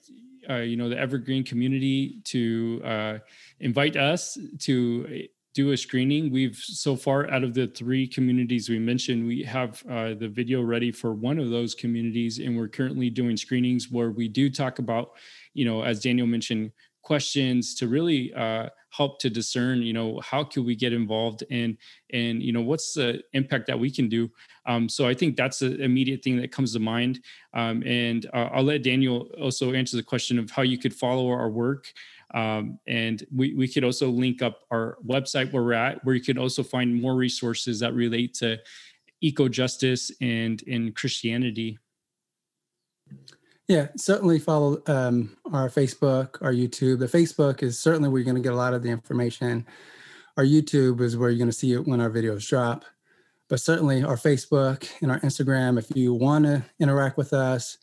uh, 0.48 0.56
you 0.56 0.76
know 0.76 0.88
the 0.88 0.98
evergreen 0.98 1.44
community 1.44 2.20
to 2.24 2.82
uh, 2.84 3.18
invite 3.60 3.96
us 3.96 4.36
to 4.58 5.28
do 5.54 5.72
a 5.72 5.76
screening. 5.76 6.30
We've 6.30 6.56
so 6.56 6.94
far 6.96 7.30
out 7.30 7.42
of 7.42 7.54
the 7.54 7.66
three 7.66 8.06
communities 8.06 8.68
we 8.68 8.78
mentioned 8.78 9.26
we 9.26 9.42
have 9.42 9.82
uh, 9.90 10.14
the 10.14 10.28
video 10.28 10.62
ready 10.62 10.92
for 10.92 11.12
one 11.12 11.38
of 11.38 11.50
those 11.50 11.74
communities 11.74 12.38
and 12.38 12.56
we're 12.56 12.68
currently 12.68 13.10
doing 13.10 13.36
screenings 13.36 13.90
where 13.90 14.10
we 14.10 14.28
do 14.28 14.48
talk 14.50 14.78
about 14.78 15.12
you 15.54 15.64
know 15.64 15.82
as 15.82 16.00
daniel 16.00 16.26
mentioned 16.26 16.70
questions 17.02 17.74
to 17.74 17.88
really 17.88 18.32
uh, 18.34 18.68
help 18.90 19.18
to 19.20 19.30
discern 19.30 19.82
you 19.82 19.92
know 19.92 20.20
how 20.20 20.44
can 20.44 20.64
we 20.64 20.74
get 20.76 20.92
involved 20.92 21.42
and 21.50 21.76
and 22.12 22.42
you 22.42 22.52
know 22.52 22.60
what's 22.60 22.92
the 22.94 23.20
impact 23.32 23.66
that 23.66 23.78
we 23.78 23.90
can 23.90 24.08
do. 24.08 24.30
Um, 24.66 24.88
so 24.88 25.08
i 25.08 25.14
think 25.14 25.36
that's 25.36 25.62
an 25.62 25.80
immediate 25.80 26.22
thing 26.22 26.36
that 26.36 26.52
comes 26.52 26.72
to 26.74 26.80
mind. 26.80 27.20
Um, 27.54 27.82
and 27.84 28.26
uh, 28.32 28.48
i'll 28.52 28.62
let 28.62 28.82
daniel 28.82 29.28
also 29.40 29.72
answer 29.72 29.96
the 29.96 30.02
question 30.02 30.38
of 30.38 30.50
how 30.50 30.62
you 30.62 30.78
could 30.78 30.94
follow 30.94 31.28
our 31.28 31.48
work 31.48 31.86
um, 32.34 32.78
and 32.86 33.24
we, 33.34 33.54
we 33.54 33.68
could 33.68 33.84
also 33.84 34.08
link 34.08 34.42
up 34.42 34.60
our 34.70 34.98
website 35.06 35.52
where 35.52 35.62
we're 35.62 35.72
at 35.72 36.04
where 36.04 36.14
you 36.14 36.22
can 36.22 36.38
also 36.38 36.62
find 36.62 37.00
more 37.00 37.14
resources 37.14 37.80
that 37.80 37.94
relate 37.94 38.34
to 38.34 38.58
eco 39.20 39.48
justice 39.48 40.10
and 40.20 40.62
in 40.62 40.92
christianity 40.92 41.78
yeah, 43.70 43.86
certainly 43.96 44.40
follow 44.40 44.82
um, 44.88 45.36
our 45.52 45.68
Facebook, 45.68 46.42
our 46.42 46.52
YouTube. 46.52 46.98
The 46.98 47.06
Facebook 47.06 47.62
is 47.62 47.78
certainly 47.78 48.08
where 48.08 48.18
you're 48.18 48.24
going 48.24 48.42
to 48.42 48.44
get 48.44 48.52
a 48.52 48.56
lot 48.56 48.74
of 48.74 48.82
the 48.82 48.88
information. 48.88 49.64
Our 50.36 50.42
YouTube 50.42 51.00
is 51.00 51.16
where 51.16 51.30
you're 51.30 51.38
going 51.38 51.50
to 51.50 51.56
see 51.56 51.74
it 51.74 51.86
when 51.86 52.00
our 52.00 52.10
videos 52.10 52.48
drop. 52.48 52.84
But 53.48 53.60
certainly 53.60 54.02
our 54.02 54.16
Facebook 54.16 54.90
and 55.02 55.12
our 55.12 55.20
Instagram, 55.20 55.78
if 55.78 55.86
you 55.96 56.12
want 56.12 56.46
to 56.46 56.64
interact 56.80 57.16
with 57.16 57.32
us 57.32 57.78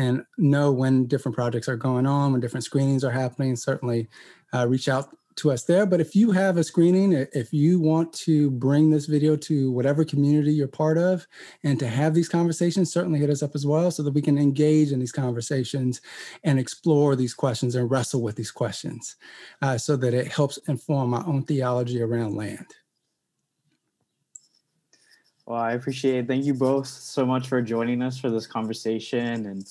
and 0.00 0.24
know 0.38 0.72
when 0.72 1.06
different 1.06 1.36
projects 1.36 1.68
are 1.68 1.76
going 1.76 2.06
on, 2.06 2.32
when 2.32 2.40
different 2.40 2.64
screenings 2.64 3.04
are 3.04 3.10
happening, 3.10 3.54
certainly 3.54 4.08
uh, 4.54 4.66
reach 4.66 4.88
out 4.88 5.14
to 5.36 5.50
us 5.50 5.64
there. 5.64 5.84
But 5.84 6.00
if 6.00 6.16
you 6.16 6.30
have 6.32 6.56
a 6.56 6.64
screening, 6.64 7.12
if 7.12 7.52
you 7.52 7.78
want 7.78 8.10
to 8.14 8.50
bring 8.50 8.88
this 8.88 9.04
video 9.04 9.36
to 9.36 9.70
whatever 9.70 10.02
community 10.04 10.52
you're 10.52 10.68
part 10.68 10.96
of 10.96 11.26
and 11.64 11.78
to 11.78 11.86
have 11.86 12.14
these 12.14 12.30
conversations, 12.30 12.90
certainly 12.90 13.18
hit 13.18 13.28
us 13.28 13.42
up 13.42 13.54
as 13.54 13.66
well 13.66 13.90
so 13.90 14.02
that 14.02 14.14
we 14.14 14.22
can 14.22 14.38
engage 14.38 14.90
in 14.90 14.98
these 14.98 15.12
conversations 15.12 16.00
and 16.44 16.58
explore 16.58 17.14
these 17.14 17.34
questions 17.34 17.74
and 17.74 17.90
wrestle 17.90 18.22
with 18.22 18.36
these 18.36 18.50
questions 18.50 19.16
uh, 19.60 19.76
so 19.76 19.96
that 19.96 20.14
it 20.14 20.28
helps 20.28 20.56
inform 20.66 21.12
our 21.12 21.26
own 21.26 21.42
theology 21.42 22.00
around 22.00 22.34
land. 22.34 22.66
Well, 25.50 25.60
I 25.60 25.72
appreciate 25.72 26.14
it. 26.14 26.28
Thank 26.28 26.44
you 26.44 26.54
both 26.54 26.86
so 26.86 27.26
much 27.26 27.48
for 27.48 27.60
joining 27.60 28.02
us 28.02 28.16
for 28.16 28.30
this 28.30 28.46
conversation 28.46 29.46
and 29.46 29.66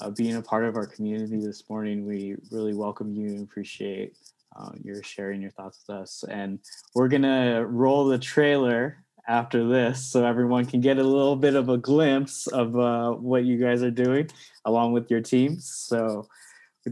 uh, 0.00 0.10
being 0.10 0.36
a 0.36 0.40
part 0.40 0.64
of 0.64 0.76
our 0.76 0.86
community 0.86 1.44
this 1.44 1.68
morning. 1.68 2.06
We 2.06 2.36
really 2.52 2.74
welcome 2.74 3.12
you 3.12 3.30
and 3.30 3.42
appreciate 3.42 4.16
uh, 4.54 4.70
you're 4.84 5.02
sharing 5.02 5.42
your 5.42 5.50
thoughts 5.50 5.82
with 5.84 5.96
us. 5.96 6.24
And 6.30 6.60
we're 6.94 7.08
going 7.08 7.22
to 7.22 7.66
roll 7.66 8.06
the 8.06 8.20
trailer 8.20 9.02
after 9.26 9.66
this 9.66 10.06
so 10.06 10.24
everyone 10.24 10.64
can 10.64 10.80
get 10.80 10.96
a 10.98 11.02
little 11.02 11.34
bit 11.34 11.56
of 11.56 11.70
a 11.70 11.76
glimpse 11.76 12.46
of 12.46 12.78
uh, 12.78 13.10
what 13.10 13.44
you 13.44 13.56
guys 13.56 13.82
are 13.82 13.90
doing 13.90 14.30
along 14.64 14.92
with 14.92 15.10
your 15.10 15.22
teams. 15.22 15.68
So 15.68 16.28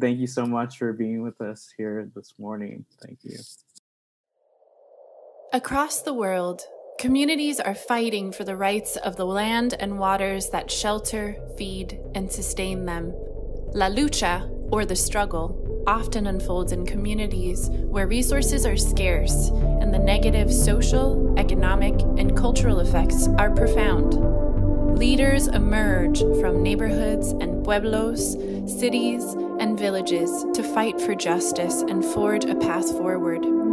thank 0.01 0.19
you 0.19 0.27
so 0.27 0.45
much 0.45 0.79
for 0.79 0.93
being 0.93 1.23
with 1.23 1.41
us 1.41 1.73
here 1.79 2.11
this 2.17 2.35
morning. 2.37 2.85
Thank 3.01 3.21
you. 3.23 3.39
Across 5.53 6.03
the 6.03 6.15
world, 6.15 6.63
communities 6.99 7.61
are 7.61 7.75
fighting 7.75 8.33
for 8.33 8.45
the 8.45 8.57
rights 8.57 8.97
of 8.97 9.17
the 9.17 9.27
land 9.27 9.75
and 9.79 9.99
waters 9.99 10.51
that 10.51 10.71
shelter, 10.71 11.37
feed, 11.57 12.01
and 12.15 12.31
sustain 12.31 12.87
them. 12.87 13.13
La 13.75 13.89
lucha, 13.89 14.49
or 14.71 14.85
the 14.85 14.97
struggle, 14.97 15.85
often 15.87 16.27
unfolds 16.27 16.73
in 16.73 16.87
communities 16.87 17.69
where 17.69 18.07
resources 18.07 18.65
are 18.65 18.77
scarce 18.77 19.49
and 19.81 19.93
the 19.93 19.99
negative 19.99 20.53
social, 20.53 21.35
economic, 21.39 22.01
and 22.19 22.37
cultural 22.37 22.81
effects 22.81 23.29
are 23.39 23.51
profound. 23.51 24.15
Leaders 24.97 25.49
emerge 25.49 26.21
from 26.41 26.63
neighborhoods 26.63 27.33
and 27.33 27.65
pueblos, 27.65 28.35
cities, 28.67 29.25
and 29.59 29.79
villages 29.79 30.47
to 30.55 30.63
fight 30.63 31.01
for 31.01 31.15
justice 31.15 31.83
and 31.83 32.05
forge 32.05 32.45
a 32.45 32.55
path 32.55 32.89
forward. 32.93 33.64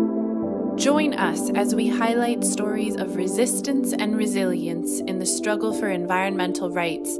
Join 0.81 1.13
us 1.13 1.51
as 1.51 1.75
we 1.75 1.87
highlight 1.89 2.43
stories 2.43 2.95
of 2.95 3.15
resistance 3.15 3.93
and 3.93 4.17
resilience 4.17 4.99
in 5.01 5.19
the 5.19 5.27
struggle 5.27 5.79
for 5.79 5.91
environmental 5.91 6.71
rights 6.71 7.19